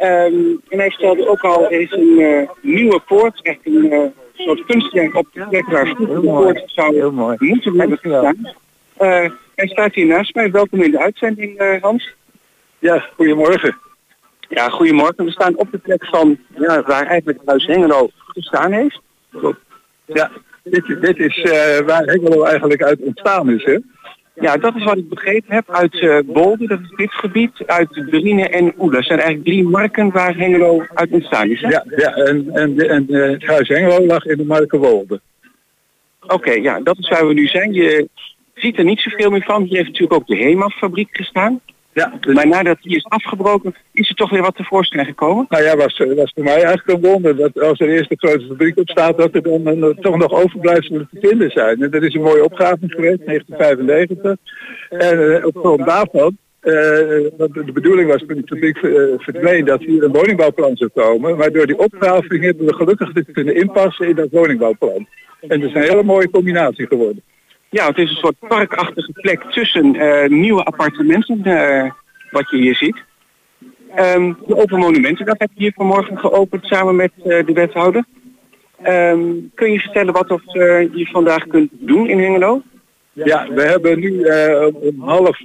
[0.00, 0.34] Ehm,
[0.68, 4.00] en hij stelde ook al, is een eh, nieuwe poort, echt een eh,
[4.34, 7.36] soort kunstwerk op de plek waar vroeger de poort zou Heel mooi.
[7.38, 8.54] moeten hebben gestaan.
[8.96, 10.50] Eh, hij staat hier naast mij.
[10.50, 12.14] Welkom in de uitzending, eh, Hans.
[12.78, 13.76] Ja, goedemorgen.
[14.48, 15.24] Ja, goedemorgen.
[15.24, 19.00] We staan op de plek van ja, waar eigenlijk Huis Hengelo gestaan heeft.
[20.04, 20.30] Ja,
[20.62, 23.78] dit, dit is eh, waar Hengelo eigenlijk uit ontstaan is, hè?
[24.34, 28.06] Ja, dat is wat ik begrepen heb uit eh Bolde, dat is dit gebied, uit
[28.10, 28.94] Brine en Oele.
[28.94, 31.60] Dat zijn eigenlijk drie marken waar Hengelo uit ontstaan is.
[31.60, 35.20] Ja, ja en, en, en eh, het huis Hengelo lag in de Markenwolde.
[36.26, 37.72] Oké, ja, dat is waar we nu zijn.
[37.72, 38.08] Je
[38.54, 39.62] ziet er niet zoveel meer van.
[39.62, 41.60] Hier heeft natuurlijk ook de Hema-fabriek gestaan.
[41.92, 45.46] Ja, dus, Maar nadat die is afgebroken, is er toch weer wat tevoorschijn gekomen.
[45.48, 48.46] nou ja, was, was voor mij eigenlijk een wonder dat als er eerst een grote
[48.46, 51.82] fabriek op staat, dat er dan eh, toch nog overblijfselen te vinden zijn.
[51.82, 54.36] En dat is een mooie opgave geweest, 1995.
[54.88, 59.80] En eh, op grond daarvan, eh, de bedoeling was toen die fabriek eh, verdween dat
[59.80, 61.36] hier een woningbouwplan zou komen.
[61.36, 65.06] Maar door die opgraving hebben we gelukkig dit kunnen inpassen in dat woningbouwplan.
[65.40, 67.22] En dat is een hele mooie combinatie geworden.
[67.70, 71.90] Ja, het is een soort parkachtige plek tussen eh, nieuwe appartementen, eh,
[72.30, 72.96] wat je hier ziet.
[73.94, 78.04] Ehm, de Open Monumentendag heb je hier vanmorgen geopend samen met eh, de wethouder.
[78.82, 79.20] Ehm,
[79.54, 80.42] kun je vertellen wat
[80.92, 82.62] je vandaag kunt doen in Hengelo?
[83.12, 84.24] Ja, we hebben nu
[84.72, 85.40] om half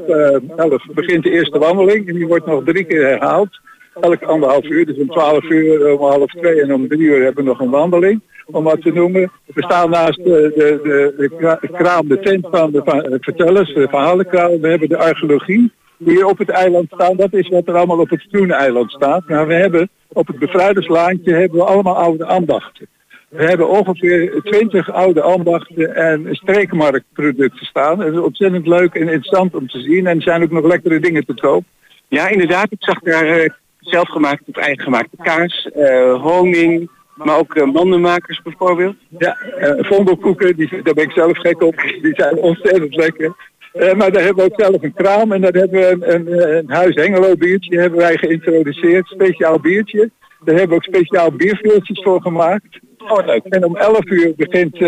[0.56, 3.60] elf begint de eerste wandeling en die wordt nog drie keer herhaald.
[4.02, 7.44] Elk anderhalf uur, dus om twaalf uur, om half twee en om drie uur hebben
[7.44, 8.22] we nog een wandeling.
[8.46, 9.32] Om wat te noemen.
[9.46, 13.74] We staan naast de, de, de, de kra- kraam, de tent van de eh, vertellers,
[13.74, 14.62] de verhalenkraam.
[14.62, 17.16] We hebben de archeologie die op het eiland staan.
[17.16, 19.28] Dat is wat er allemaal op het groene eiland staat.
[19.28, 22.88] Maar we hebben op het bevrijderslaantje hebben we allemaal oude ambachten.
[23.30, 28.00] We hebben ongeveer 20 oude ambachten en streekmarktproducten staan.
[28.00, 30.08] Het is ontzettend leuk en interessant om te zien.
[30.08, 31.64] En er zijn ook nog lekkere dingen te koop.
[32.08, 32.72] Ja, inderdaad.
[32.72, 38.42] Ik zag daar eh, zelfgemaakte of eigen gemaakte kaas, eh, honing, maar ook eh, mandenmakers
[38.42, 38.96] bijvoorbeeld.
[39.18, 41.76] Ja, eh vondelkoeken, die, daar ben ik zelf gek op.
[42.02, 43.36] Die zijn ontzettend lekker.
[43.74, 46.58] Eh, maar daar hebben we ook zelf een kraam en daar hebben we een, een,
[46.58, 49.08] een huis Hengelo biertje hebben wij geïntroduceerd.
[49.08, 50.10] Speciaal biertje.
[50.44, 52.80] Daar hebben we ook speciaal bierveeltjes voor gemaakt.
[53.08, 53.44] Oh, leuk.
[53.44, 54.80] En om 11 uur begint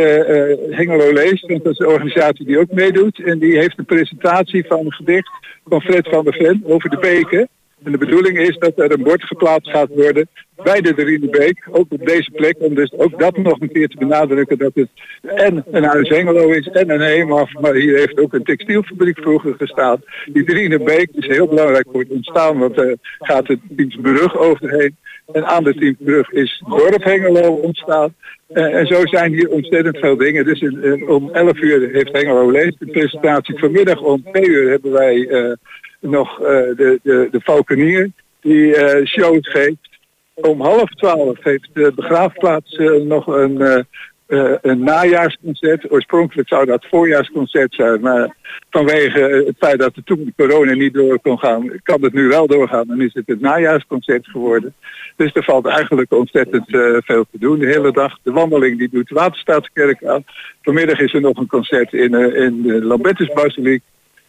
[0.69, 3.23] Hengelo Leest, want dat is de organisatie die ook meedoet.
[3.23, 5.31] En die heeft een presentatie van een gedicht
[5.65, 7.49] van Fred van der Ven over de beken.
[7.83, 10.27] En de bedoeling is dat er een bord geplaatst gaat worden
[10.63, 13.97] bij de Derienebeek, ook op deze plek, om dus ook dat nog een keer te
[13.97, 14.89] benadrukken dat het
[15.21, 19.53] en een huis Hengelo is en een Heemaf, maar hier heeft ook een textielfabriek vroeger
[19.57, 20.01] gestaan.
[20.25, 24.95] Die Derienebeek is heel belangrijk voor het ontstaan, want er gaat het Diensbrug overheen.
[25.31, 28.13] En aan de Diensbrug is dorp Hengelo ontstaan.
[28.47, 30.45] Eh, en zo zijn hier ontzettend veel dingen.
[30.45, 33.59] Dus in- om 11 uur heeft Hengelo Lees de presentatie.
[33.59, 35.51] Vanmiddag om 2 uur hebben wij eh,
[35.99, 39.89] nog eh, de, de, de Valkenier die eh shows geeft.
[40.33, 43.85] Om half twaalf heeft de begraafplaats eh, nog een,
[44.61, 45.91] een najaarsconcert.
[45.91, 48.35] Oorspronkelijk zou dat voorjaarsconcert zijn, maar
[48.69, 52.27] vanwege het feit dat er toen de corona niet door kon gaan, kan het nu
[52.27, 52.87] wel doorgaan.
[52.87, 54.73] Dan is het het najaarsconcert geworden.
[55.15, 56.65] Dus er valt eigenlijk ontzettend
[57.05, 58.19] veel te doen de hele dag.
[58.23, 60.23] De wandeling die doet de Waterstaatskerk aan.
[60.61, 63.81] Vanmiddag is er nog een concert in, in de Lambertusbasiliek.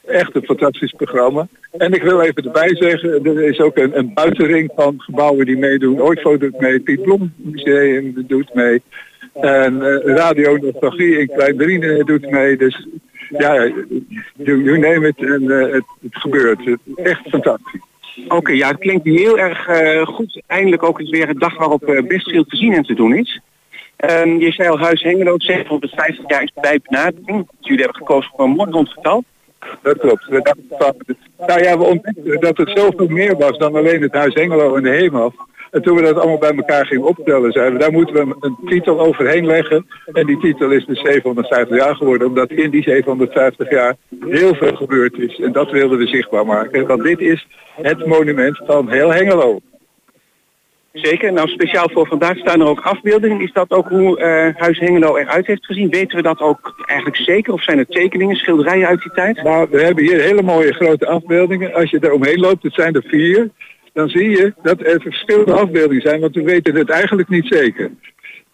[0.08, 1.46] Echt een fantastisch programma.
[1.70, 5.56] En ik wil even erbij zeggen, er is ook een, een buitenring van gebouwen die
[5.56, 6.00] meedoen.
[6.00, 8.82] Ooitfo doet mee, Piet Blom Museum doet mee.
[9.34, 12.56] En eh, Radio Nostalgie in Klein doet mee.
[12.56, 12.86] Dus
[13.28, 13.72] ja,
[14.36, 16.64] you, you name it en eh, het, het gebeurt.
[16.64, 17.80] Het, echt fantastisch.
[18.28, 20.42] Oké, ja, het klinkt heel erg eh, goed.
[20.46, 23.14] Eindelijk ook eens weer een dag waarop uh, best veel te zien en te doen
[23.14, 23.40] is.
[23.96, 27.48] Ehm, je zei al Huis Hengelo, 750 jaar is bij benadering.
[27.60, 29.24] Jullie hebben gekozen voor een mooi rondgetal.
[29.82, 30.26] Dat klopt.
[30.26, 30.54] We
[31.46, 34.82] nou ja, we ontdekten dat het zoveel meer was dan alleen het Huis Hengelo en
[34.82, 35.32] de Hemel.
[35.70, 38.56] En toen we dat allemaal bij elkaar gingen optellen, zeiden we, daar moeten we een
[38.64, 39.86] titel overheen leggen.
[40.12, 43.96] En die titel is dus 750 jaar geworden, omdat in die 750 jaar
[44.26, 45.38] heel veel gebeurd is.
[45.38, 46.86] En dat wilden we zichtbaar maken.
[46.86, 47.46] Want dit is
[47.82, 49.60] het monument van heel Hengelo.
[50.92, 51.32] Zeker.
[51.32, 53.40] Nou, speciaal voor vandaag staan er ook afbeeldingen.
[53.40, 55.90] Is dat ook hoe uh, Huis Hengelo eruit heeft gezien?
[55.90, 57.52] Weten we dat ook eigenlijk zeker?
[57.52, 59.42] Of zijn er tekeningen, schilderijen uit die tijd?
[59.42, 61.74] Nou, we hebben hier hele mooie grote afbeeldingen.
[61.74, 63.50] Als je er omheen loopt, het zijn er vier
[63.98, 67.90] dan zie je dat er verschillende afbeeldingen zijn, want we weten het eigenlijk niet zeker.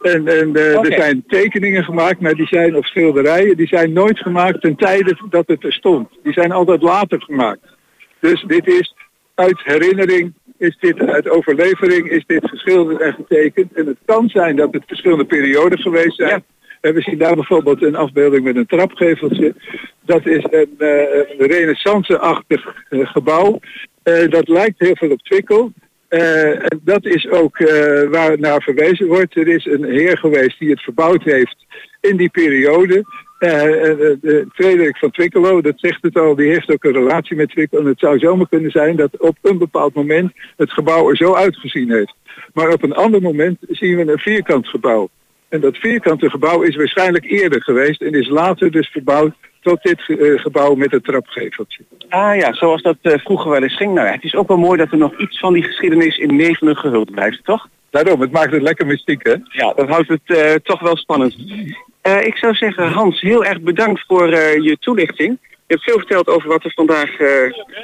[0.00, 4.18] En, en uh, er zijn tekeningen gemaakt, maar die zijn, of schilderijen, die zijn nooit
[4.18, 6.08] gemaakt ten tijde dat het er stond.
[6.22, 7.76] Die zijn altijd later gemaakt.
[8.20, 8.94] Dus dit is
[9.34, 10.32] uit herinnering,
[10.64, 13.72] is dit uit overlevering, is dit geschilderd en getekend.
[13.72, 16.44] En het kan zijn dat het verschillende perioden geweest zijn.
[16.80, 16.92] Ja.
[16.92, 19.54] we zien daar bijvoorbeeld een afbeelding met een trapgeveltje.
[20.04, 23.60] Dat is een, een renaissance-achtig uh, gebouw.
[24.04, 25.72] Uh, dat lijkt heel veel op Twickel.
[26.08, 27.68] Uh, en dat is ook uh,
[28.10, 29.36] waar naar verwezen wordt.
[29.36, 31.56] Er is een heer geweest die het verbouwd heeft
[32.00, 33.04] in die periode.
[33.38, 37.78] De Frederik van Twikkelo, dat zegt het al, die heeft ook een relatie met Twickel.
[37.78, 41.34] En het zou zomaar kunnen zijn dat op een bepaald moment het gebouw er zo
[41.34, 42.14] uitgezien heeft.
[42.52, 45.08] Maar op een ander moment zien we een vierkant gebouw.
[45.54, 50.02] En dat vierkante gebouw is waarschijnlijk eerder geweest en is later dus verbouwd tot dit
[50.06, 51.84] uh, gebouw met het trapgeveltje.
[52.08, 53.94] Ah ja, zoals dat uh, vroeger wel eens ging.
[53.94, 56.36] Nou ja, het is ook wel mooi dat er nog iets van die geschiedenis in
[56.36, 57.68] nevelen gehuld blijft, toch?
[57.90, 59.34] Daarom, het maakt het lekker mystiek, hè?
[59.42, 61.36] Ja, dat houdt het uh, toch wel spannend.
[62.02, 64.30] ik zou zeggen, Hans, heel erg bedankt voor
[64.60, 65.38] je toelichting.
[65.40, 67.10] Je hebt veel verteld over wat er vandaag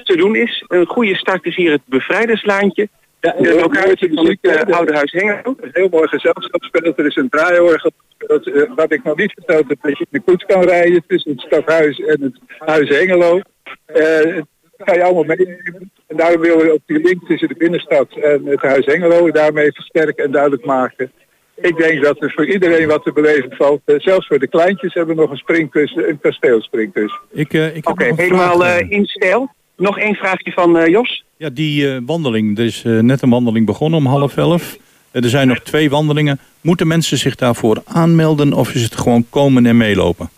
[0.05, 0.65] te doen is.
[0.69, 2.89] Een goede start is hier het bevrijderslaantje.
[3.21, 5.55] Ja, de locatie van het uh, Oude Huis Hengelo.
[5.61, 6.93] Een heel mooi gezelschapsspel.
[6.97, 7.91] Er is een draaiorgel.
[8.19, 11.05] Dat, uh, wat ik nog niet verteld heb, dat je in de koets kan rijden
[11.07, 13.37] tussen het stadhuis en het Huis Hengelo.
[13.37, 14.37] Uh,
[14.77, 15.91] dat ga je allemaal meenemen.
[16.07, 19.73] En daarom willen we ook die link tussen de binnenstad en het Huis Hengelo daarmee
[19.73, 21.13] versterken en duidelijk maken.
[21.55, 23.81] Ik denk dat er voor iedereen wat te beleven valt.
[23.85, 27.21] zelfs voor de kleintjes hebben we nog een springkussen, een kasteelspringkussen.
[27.31, 29.51] Ik, ik Oké, helemaal in stijl.
[29.81, 31.25] Nog één vraagje van Jos.
[31.37, 32.59] Ja, die uh, wandeling.
[32.59, 34.77] Er is uh, net een wandeling begonnen om half elf.
[35.11, 36.41] Er zijn nog twee wandelingen.
[36.61, 40.31] Moeten mensen zich daarvoor aanmelden of is het gewoon komen en meelopen?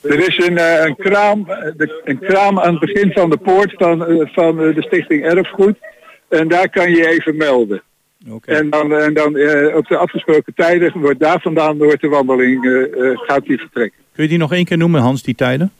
[0.00, 1.46] Er is een, een, kraam,
[2.04, 5.76] een kraam aan het begin van de poort van, van de stichting Erfgoed.
[6.28, 7.82] En daar kan je even melden.
[8.28, 8.56] Okay.
[8.56, 9.28] En dan, en dan
[9.74, 12.60] op de afgesproken tijden wordt daar vandaan wordt de wandeling
[13.26, 13.98] gaat die vertrekken.
[14.12, 15.72] Kun je die nog één keer noemen Hans, die tijden?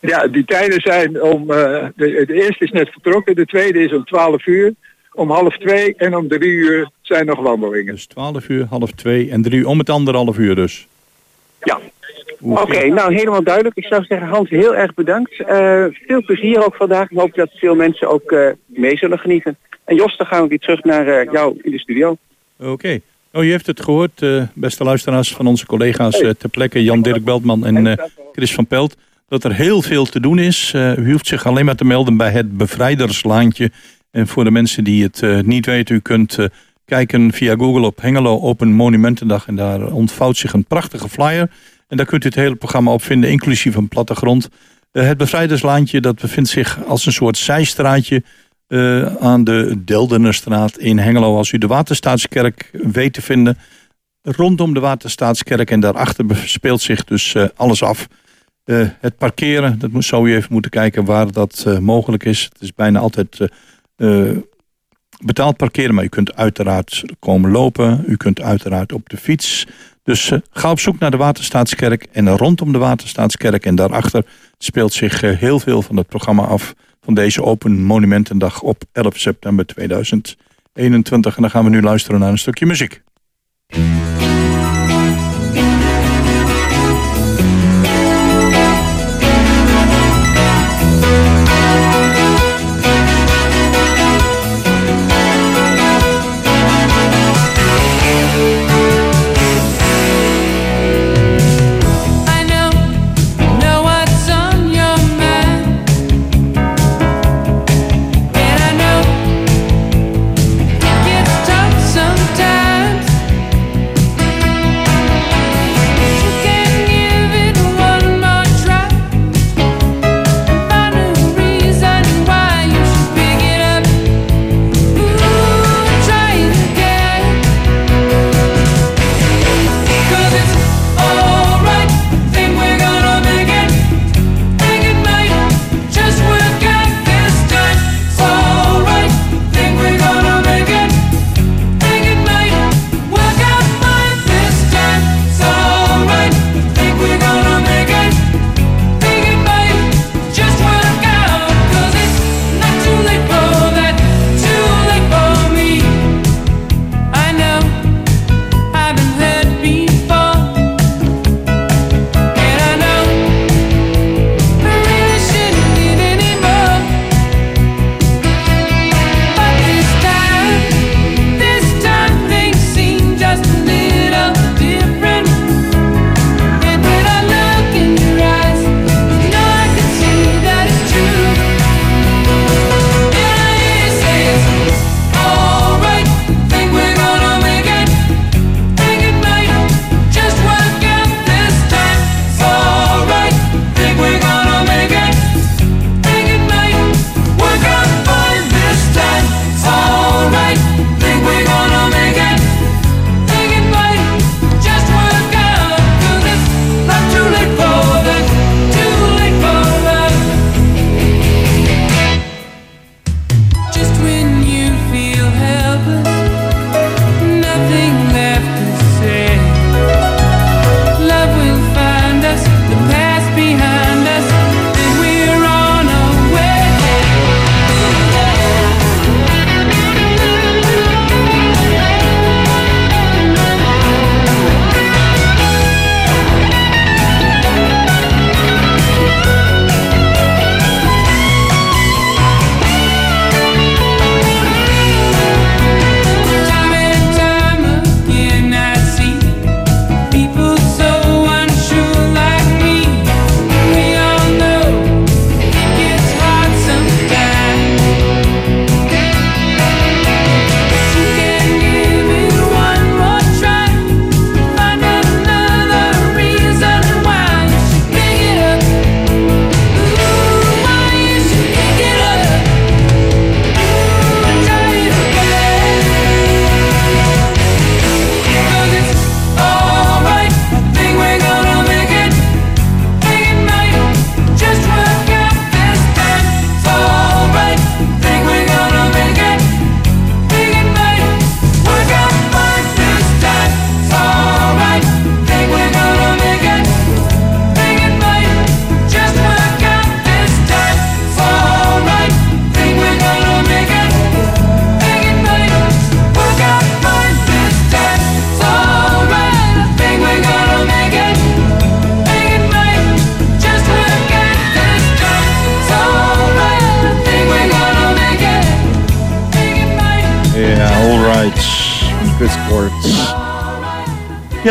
[0.00, 1.50] Ja, die tijden zijn om...
[1.50, 4.74] Uh, de, de, eerste is net vertrokken, de tweede is om 12 uur.
[5.12, 7.94] Om half twee en om drie uur zijn nog wandelingen.
[7.94, 10.86] Dus 12 uur, half twee en drie uur, om het anderhalf uur dus?
[11.62, 11.80] Ja.
[12.40, 13.76] Oké, okay, nou helemaal duidelijk.
[13.76, 15.32] Ik zou zeggen Hans, heel erg bedankt.
[15.38, 17.10] Uh, veel plezier ook vandaag.
[17.10, 19.56] Ik hoop dat veel mensen ook uh, mee zullen genieten.
[19.84, 22.16] En Jos, dan gaan we weer terug naar jou in de studio.
[22.56, 22.70] Oké.
[22.70, 23.02] Okay.
[23.32, 27.98] Oh, je heeft het gehoord, beste luisteraars van onze collega's ter plekke Jan-Dirk Beltman en
[28.32, 28.96] Chris van Pelt
[29.28, 30.72] dat er heel veel te doen is.
[30.74, 33.70] Uh, u hoeft zich alleen maar te melden bij het bevrijderslaantje.
[34.10, 36.46] En voor de mensen die het uh, niet weten, u kunt uh,
[36.84, 39.46] kijken via Google op Hengelo Open Monumentendag.
[39.46, 41.50] En daar ontvouwt zich een prachtige flyer.
[41.88, 44.48] En daar kunt u het hele programma op vinden, inclusief een plattegrond.
[44.92, 48.22] het bevrijderslaantje dat bevindt zich als een soort zijstraatje
[49.20, 51.36] aan de Deldenerstraat in Hengelo.
[51.36, 53.58] Als u de Waterstaatskerk weet te vinden,
[54.22, 58.08] rondom de Waterstaatskerk en daarachter speelt zich dus alles af.
[58.68, 62.42] Uh, het parkeren, dat zou u even moeten kijken waar dat uh, mogelijk is.
[62.52, 63.50] Het is bijna altijd
[63.96, 64.36] uh,
[65.24, 68.04] betaald parkeren, maar u kunt uiteraard komen lopen.
[68.06, 69.66] U kunt uiteraard op de fiets.
[70.02, 73.66] Dus ga op zoek naar de Waterstaatskerk en rondom de Waterstaatskerk.
[73.66, 74.24] En daarachter
[74.58, 79.66] speelt zich heel veel van het programma af van deze Open Monumentendag op 11 september
[79.66, 81.36] 2021.
[81.36, 83.02] En dan gaan we nu luisteren naar een stukje muziek.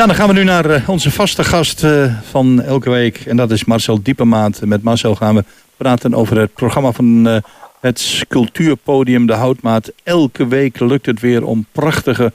[0.08, 3.18] Dan gaan we nu naar eh, onze vaste gast eh, van elke week.
[3.18, 4.62] En dat is Marcel Diepemaat.
[4.66, 5.44] Met Marcel gaan we
[5.78, 7.38] praten over het programma van eh,
[7.80, 9.92] het cultuurpodium De Houtmaat.
[10.04, 12.34] Elke week lukt het weer om prachtige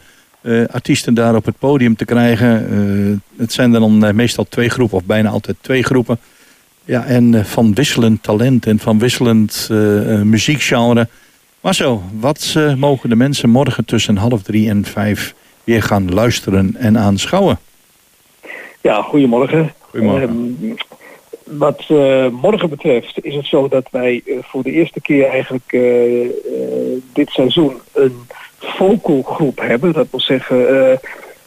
[0.70, 3.22] artiesten daar op het podium te krijgen.
[3.36, 6.18] Het zijn dan meestal twee groepen, of bijna altijd twee groepen.
[6.84, 9.68] Ja, en van wisselend talent en van wisselend
[10.24, 11.08] muziekgenre.
[11.60, 15.34] Marcel, wat mogen de mensen morgen tussen half drie en vijf
[15.64, 17.58] weer gaan luisteren en aanschouwen?
[18.80, 19.72] Ja, goedemorgen.
[19.80, 20.56] Goedemorgen.
[20.62, 20.74] Ehm,
[21.58, 25.72] wat eh, morgen betreft is het zo dat wij eh, voor de eerste keer eigenlijk
[25.72, 25.82] eh,
[27.12, 28.26] dit seizoen een
[28.58, 29.92] vocalgroep hebben.
[29.92, 30.56] Dat wil zeggen,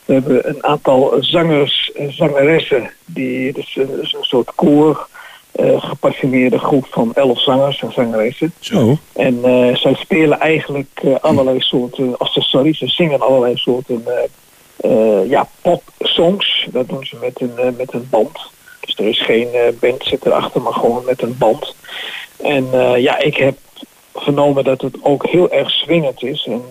[0.05, 5.07] we hebben een aantal zangers en zangeressen die dus een, dus een soort koor,
[5.55, 8.53] eh, gepassioneerde groep van elf zangers en zangeressen.
[8.59, 8.97] Zo.
[9.13, 14.03] En eh, zij spelen eigenlijk eh, allerlei soorten, of ze, sorry, ze zingen allerlei soorten
[15.27, 16.67] ja, popsongs.
[16.71, 18.39] Dat doen ze met een, met een band.
[18.79, 19.47] Dus er is geen
[19.79, 21.75] band zit erachter, maar gewoon met een band.
[22.37, 23.57] En ja, ik heb
[24.13, 26.45] vernomen dat het ook heel erg swingend is.
[26.45, 26.61] En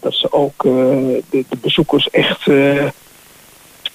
[0.00, 2.46] dat ze ook de, de bezoekers echt...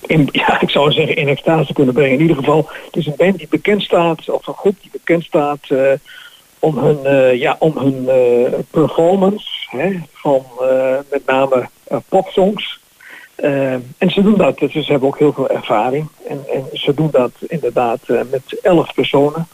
[0.02, 2.14] in, ja, ik zou zeggen in extase kunnen brengen.
[2.14, 5.24] In ieder geval, het is een band die bekend staat, of een groep die bekend
[5.24, 5.92] staat eh,
[6.60, 10.46] om hun, eh, ja, om hun eh, performance hè, van
[11.10, 11.70] met name
[12.10, 12.80] popsongs.
[13.98, 16.08] En ze doen dat, dus ze hebben ook heel veel ervaring.
[16.28, 19.48] En, en ze doen dat inderdaad met elf personen.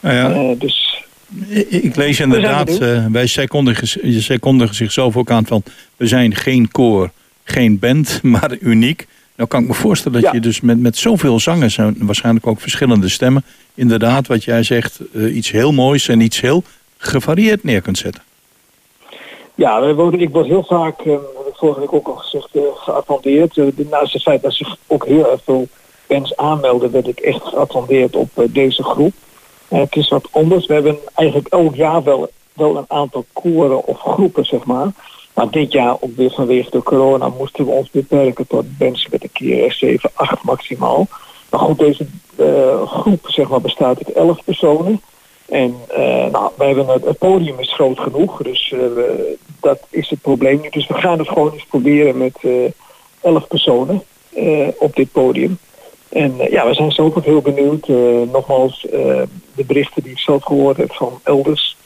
[0.00, 1.04] Nou ja, dus
[1.48, 2.78] ik- lees inderdaad,
[3.12, 5.62] wij zij kondigen, zij kondigen zichzelf ook aan van...
[5.96, 7.10] we zijn geen koor,
[7.44, 9.06] geen band, maar uniek.
[9.38, 10.34] Nou kan ik me voorstellen dat Ja.
[10.36, 11.78] je dus met, met zoveel zangers...
[11.78, 13.44] en waarschijnlijk ook verschillende stemmen...
[13.74, 16.62] inderdaad, wat jij zegt, eh, iets heel moois en iets heel
[16.96, 18.22] gevarieerd neer kunt zetten.
[19.54, 21.18] Ja, wij worden, ik word heel vaak, ik
[21.52, 23.54] vorige week ook al gezegd, eh, geattendeerd.
[23.54, 25.68] De- naast het feit dat zich ook heel erg veel
[26.06, 29.12] bands aanmelden, werd ik echt geattendeerd op deze groep.
[29.68, 30.66] Het is wat anders.
[30.66, 34.88] We hebben eigenlijk elk jaar wel, wel een aantal koren of groepen, zeg maar.
[35.38, 39.22] Maar dit jaar, ook weer vanwege de corona, moesten we ons beperken tot bands met
[39.22, 41.06] een keer 7, 8 maximaal.
[41.50, 45.00] Maar goed, deze eh, groep zeg maar, bestaat uit 11 personen.
[45.48, 48.80] En eh, nou, wij hebben het, podium is groot genoeg, dus eh,
[49.60, 50.60] dat is het probleem.
[50.70, 52.50] Dus we gaan het gewoon eens proberen met eh,
[53.20, 54.02] elf personen
[54.78, 55.58] op dit podium.
[56.08, 57.88] En ja, we zijn zelf ook heel benieuwd.
[58.32, 58.86] Nogmaals,
[59.54, 61.76] de berichten die ik zelf gehoord heb van elders,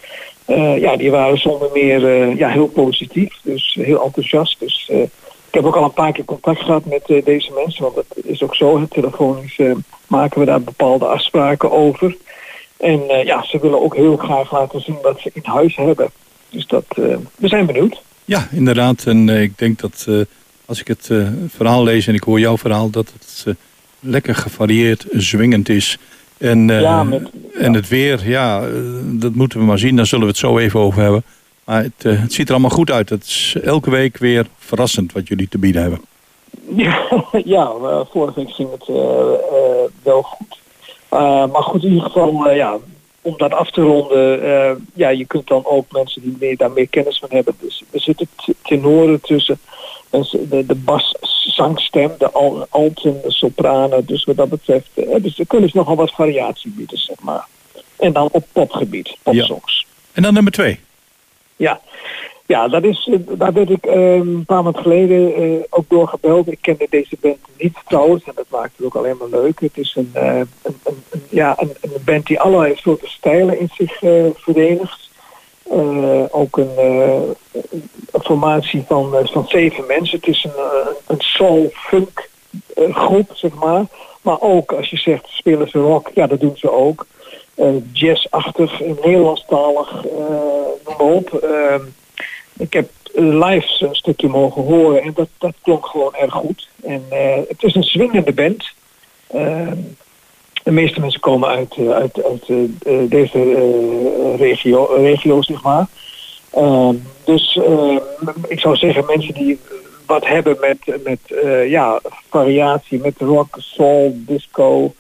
[0.53, 4.61] eh, ja, die waren zonder meer eh, ja, heel positief, dus heel enthousiast.
[4.61, 5.03] Dus eh,
[5.49, 8.43] ik heb ook al een paar keer contact gehad met deze mensen, want dat is
[8.43, 8.87] ook zo.
[8.89, 9.59] Telefonisch
[10.07, 12.17] maken we daar bepaalde afspraken over.
[12.77, 16.11] En ja, ze willen ook heel graag laten zien wat ze in huis hebben.
[16.51, 16.85] Dus dat,
[17.37, 18.03] we zijn benieuwd.
[18.25, 19.05] Ja, inderdaad.
[19.05, 20.09] En ik denk dat
[20.67, 21.11] als ik het
[21.49, 22.91] verhaal lees en ik hoor jouw verhaal...
[22.91, 23.57] dat het
[24.01, 25.99] lekker gevarieerd, zwingend is.
[26.43, 28.69] En, eh, Ja, met- en het weer, ja, eh,
[29.03, 29.97] dat moeten we maar zien.
[29.97, 31.23] Daar zullen we het zo even over hebben.
[31.65, 33.09] Maar het, eh, het ziet er allemaal goed uit.
[33.09, 36.01] Het is elke week weer verrassend wat jullie te bieden hebben.
[36.77, 37.05] Ja,
[37.45, 37.73] ja
[38.13, 38.87] vorige week ging het
[40.03, 40.59] wel goed.
[41.53, 42.77] Maar goed, in ieder geval, ja,
[43.23, 44.41] om dat af te ronden,
[44.95, 47.55] ja, je kunt dan ook mensen die meer, daar meer kennis van hebben.
[47.61, 49.59] Dus er zitten t- tenoren tussen,
[50.21, 54.07] de, de bas-zangstem, de al, alten, de sopranen.
[54.07, 57.47] Dus wat dat betreft, eh, dus er kunnen ze nogal wat variatie bieden, zeg maar.
[57.99, 59.87] En dan op popgebied, popsongs.
[60.13, 60.81] En dan nummer twee.
[61.57, 61.81] Ja,
[62.47, 66.53] ja dat is, eh, daar werd ik eh, een paar maanden geleden ook door gebeld.
[66.53, 69.61] Ik kende deze band niet trouwens en dat maakt het ook alleen maar leuk.
[69.61, 70.73] Het is een, een,
[71.29, 73.99] ja, een, een band die allerlei soorten stijlen in zich
[74.35, 75.02] verenigt.
[75.71, 77.21] Eh, ook een, eh,
[78.11, 80.19] een formatie van, eh, van zeven mensen.
[80.19, 80.65] Het is een,
[81.07, 82.31] een soul-funk
[82.77, 83.85] groep, zeg maar.
[84.23, 87.07] Maar ook als je zegt spelen ze rock, ja dat doen ze ook.
[87.93, 90.05] Jazzachtig, Nederlandstalig,
[90.85, 91.35] noem maar op.
[91.35, 91.75] Eh,
[92.57, 96.69] ik heb live een stukje mogen horen en dat, dat klonk gewoon erg goed.
[96.83, 97.05] En
[97.49, 98.73] het is een swingende band.
[99.33, 99.73] Eh,
[100.63, 105.87] de meeste mensen komen uit, eh, uit, uit eh, eh, deze regio, regio, zeg maar.
[106.53, 106.89] Eh,
[107.25, 107.97] dus eh,
[108.49, 109.59] ik zou zeggen, mensen die
[110.07, 111.19] wat hebben met, met
[111.69, 112.01] ja,
[112.31, 114.93] variatie, met rock, soul, disco,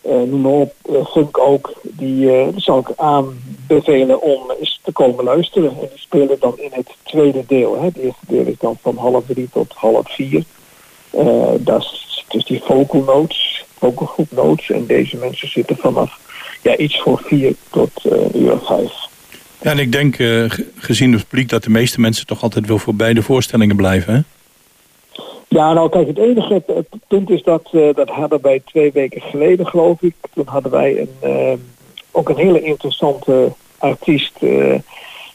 [0.00, 0.74] eh, noem maar op,
[1.10, 5.70] funk ook, die, die zou ik aanbevelen om eens te komen luisteren.
[5.70, 7.76] En die spelen dan in het tweede deel.
[7.76, 7.84] Hè.
[7.84, 10.44] Het eerste deel is dan van half drie tot half vier.
[11.58, 14.70] Dat is dus die vocal notes, vocalgroep notes.
[14.70, 16.18] En deze mensen zitten vanaf
[16.62, 18.92] ja, iets voor vier tot een uur vijf.
[19.62, 22.66] Ja, en ik denk, eh, ge- gezien het publiek, dat de meeste mensen toch altijd
[22.66, 24.14] wel voor beide voorstellingen blijven.
[24.14, 24.20] Hè?
[25.48, 29.20] Ja, nou kijk, het enige het, punt is dat, eh, dat hadden wij twee weken
[29.20, 30.14] geleden, geloof ik.
[30.34, 31.60] Toen hadden wij een,
[32.10, 34.32] ook een hele interessante artiest.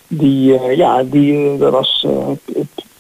[0.08, 2.06] die, ja, die, dat was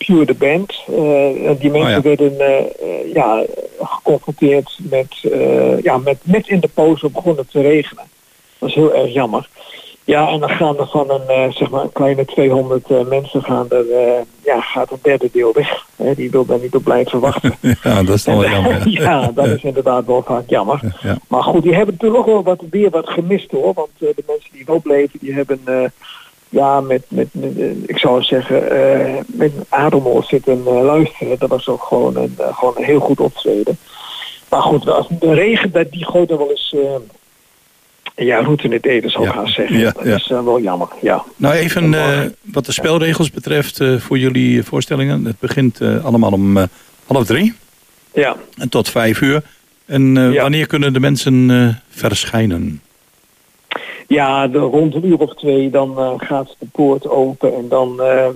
[0.09, 0.83] the Band.
[0.87, 2.01] Eh, die mensen ja.
[2.01, 3.45] werden eh, eh, ja,
[3.81, 5.15] geconfronteerd met,
[5.83, 8.03] ja, met, net in de pauze begonnen te regenen.
[8.57, 9.49] Dat is heel erg jammer.
[10.03, 13.69] Ja, en dan gaan er van een, zeg maar een kleine 200 eh, mensen gaan
[13.69, 13.85] er,
[14.43, 15.85] ja, gaat een derde deel weg.
[15.95, 17.53] Hè, die wil daar niet op blijven wachten.
[17.83, 18.89] Ja, dat is wel jammer.
[19.01, 20.79] ja, dat is inderdaad wel vaak jammer.
[21.01, 21.17] Ja.
[21.27, 23.73] Maar goed, die hebben natuurlijk ook wel wat, weer wat gemist hoor.
[23.73, 25.61] Want de mensen die wel bleven, die hebben
[26.49, 31.39] ja, met, met, met, eh, ik zou zeggen, eh, met ademoor zitten eh, luisteren.
[31.39, 33.77] Dat was ook gewoon een, gewoon een heel goed optreden.
[34.49, 36.75] Maar goed, als de regen, dat, die gooit er wel eens
[38.15, 39.77] ja, route in het eten, zou ik Ja, gaan zeggen.
[39.77, 40.15] ja, dat ja.
[40.15, 41.23] is wel jammer, ja.
[41.35, 41.93] Nou, even
[42.41, 45.25] wat de spelregels betreft voor jullie voorstellingen.
[45.25, 46.57] Het begint allemaal om
[47.05, 47.53] half drie
[48.13, 49.41] Ja, en tot vijf uur.
[49.85, 52.81] En wanneer kunnen de mensen verschijnen?
[54.09, 58.01] Ja, de, rond een uur of twee dan eh, gaat de poort open en dan
[58.01, 58.27] eh,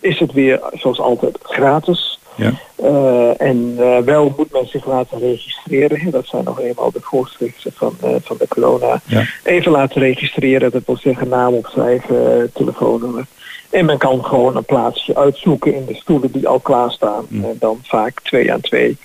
[0.00, 2.18] is het weer zoals altijd gratis.
[2.34, 2.52] Ja.
[2.76, 6.00] Eh, en wel moet men zich laten registreren.
[6.00, 6.10] hè.
[6.10, 9.00] Dat zijn nog eenmaal de voorschriften van, van de corona.
[9.04, 9.24] Ja.
[9.42, 13.24] Even laten registreren, dat wil zeggen naam opschrijven, telefoonnummer.
[13.70, 17.26] En men kan gewoon een plaatsje uitzoeken in de stoelen die al klaarstaan.
[17.28, 17.44] Mm.
[17.44, 18.96] En dan vaak twee aan twee.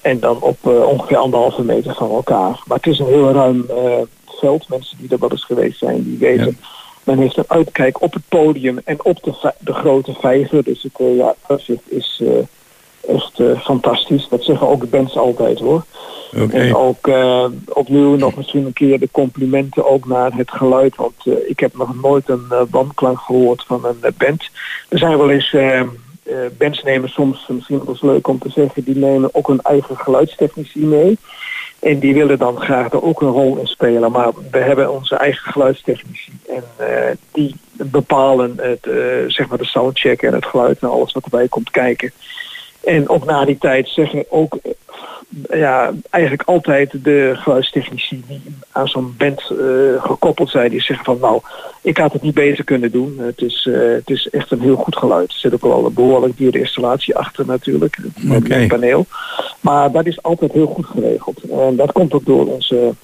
[0.00, 2.62] En dan op ongeveer anderhalve meter van elkaar.
[2.66, 3.66] Maar het is een heel ruim
[4.38, 4.68] veld.
[4.68, 6.58] Mensen die er wel eens geweest zijn, die weten.
[7.04, 10.64] Men heeft een uitkijk op het podium en op de, de grote vijver.
[10.64, 14.28] Dus het eh, ja, uitzicht is eh, echt eh, fantastisch.
[14.28, 15.84] Dat zeggen ook de bands altijd hoor.
[16.50, 20.96] En ook eh, opnieuw nog misschien een keer de complimenten ook naar het geluid.
[20.96, 24.50] Want ik heb nog nooit een uh, wanklank gehoord van een band.
[24.88, 25.56] Er zijn wel eens
[26.58, 29.96] bands nemen soms, misschien wel eens leuk om te zeggen, die nemen ook hun eigen
[29.96, 31.18] geluidstechnici mee.
[31.78, 34.12] En die willen dan graag er ook een rol in spelen.
[34.12, 36.32] Maar we hebben onze eigen geluidstechnici.
[36.48, 41.12] En eh, die bepalen het, eh, zeg maar de soundcheck en het geluid en alles
[41.12, 42.12] wat erbij komt kijken.
[42.88, 48.88] En ook na die tijd zeggen ook eh, ja, eigenlijk altijd de geluidstechnici die aan
[48.88, 51.40] zo'n band eh, gekoppeld zijn, die zeggen van nou,
[51.82, 53.18] ik had het niet beter kunnen doen.
[53.18, 55.30] Het is, eh, het is echt een heel goed geluid.
[55.30, 59.06] Er zit ook wel een behoorlijk dure installatie achter natuurlijk, met een paneel.
[59.60, 61.40] Maar dat is altijd heel goed geregeld.
[61.42, 62.94] En dat komt ook door onze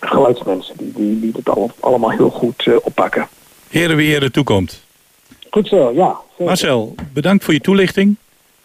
[0.00, 3.28] geluidsmensen, die, die, die het al, allemaal heel goed eh, oppakken.
[3.68, 4.84] Heren wie er toekomt.
[5.50, 6.16] Goed zo, ja.
[6.30, 6.44] zeker.
[6.44, 8.16] Marcel, bedankt voor je toelichting.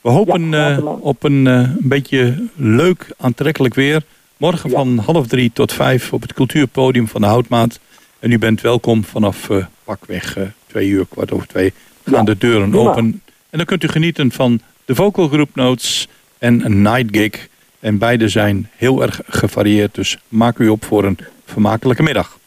[0.08, 4.04] We hopen Ja, eh, op een, eh, een beetje leuk, aantrekkelijk weer.
[4.38, 4.76] Morgen Ja.
[4.76, 7.80] van half drie tot vijf op het cultuurpodium van de Houtmaat.
[8.20, 10.38] En u bent welkom vanaf eh, pakweg
[10.68, 11.74] twee uur, kwart over twee.
[12.06, 13.22] Gaan Ja, de deuren open.
[13.50, 17.48] En dan kunt u genieten van de Vocal Group Notes en een Night Gig.
[17.80, 19.96] En beide zijn heel erg gevarieerd.
[19.96, 22.38] Dus maak u op voor een vermakelijke middag.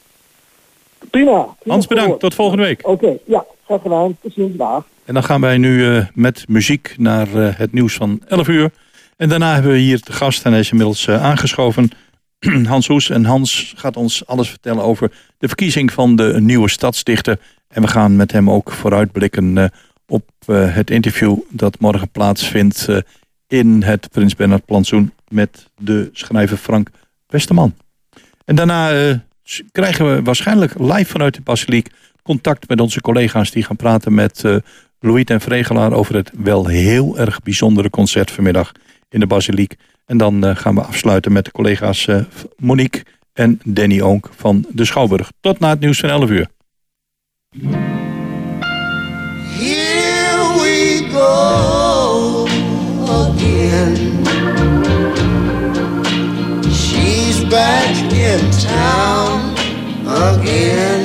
[1.09, 1.47] Prima.
[1.59, 2.19] prima Hans, bedankt.
[2.19, 2.87] Tot volgende week.
[2.87, 4.17] Oké, ja, graag gedaan.
[4.21, 4.85] Tot ziens, dag.
[5.11, 8.71] En dan gaan wij nu eh, met muziek naar eh, het nieuws van 11 uur.
[9.17, 11.89] En daarna hebben we hier de gast, en hij is inmiddels eh, aangeschoven,
[12.67, 13.09] Hans Hoes.
[13.09, 17.39] En Hans gaat ons alles vertellen over de verkiezing van de nieuwe stadsdichter.
[17.67, 19.71] En we gaan met hem ook vooruitblikken
[20.07, 22.87] op het interview dat morgen plaatsvindt
[23.47, 26.89] in het Prins Bernhard Plantsoen met de schrijver Frank
[27.27, 27.75] Westerman.
[28.45, 28.91] En daarna
[29.71, 31.89] krijgen we waarschijnlijk live vanuit de basiliek
[32.23, 34.43] contact met onze collega's die gaan praten met
[35.03, 38.71] Louis en Vregelaar over het wel heel erg bijzondere concert vanmiddag
[39.09, 39.75] in de basiliek.
[40.05, 42.19] En dan eh, gaan we afsluiten met de collega's eh,
[42.57, 45.31] Monique en Danny Oonk van de Schouwburg.
[45.39, 46.47] Tot na het nieuws van 11 uur.
[49.59, 52.47] Here we go
[53.07, 54.25] again.
[56.71, 59.55] She's back in town
[60.07, 61.00] again.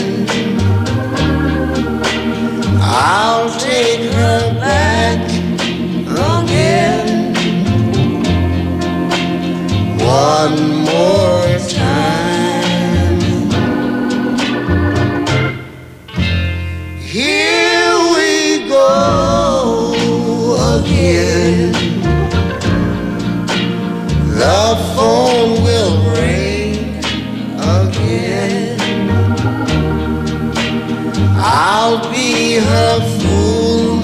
[32.57, 34.01] be her fool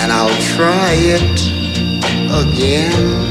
[0.00, 1.38] and I'll try it
[2.42, 3.29] again.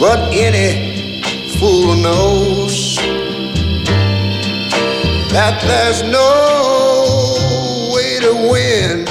[0.00, 1.22] But any
[1.58, 2.94] fool knows
[5.32, 9.06] that there's no way to win.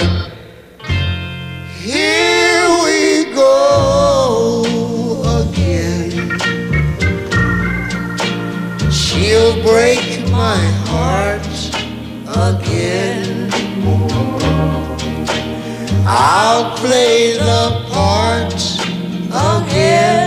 [1.76, 4.64] Here we go
[5.42, 6.40] again.
[8.90, 10.58] She'll break my
[10.88, 11.46] heart
[12.50, 13.52] again.
[16.08, 18.56] I'll play the part
[19.34, 20.27] again.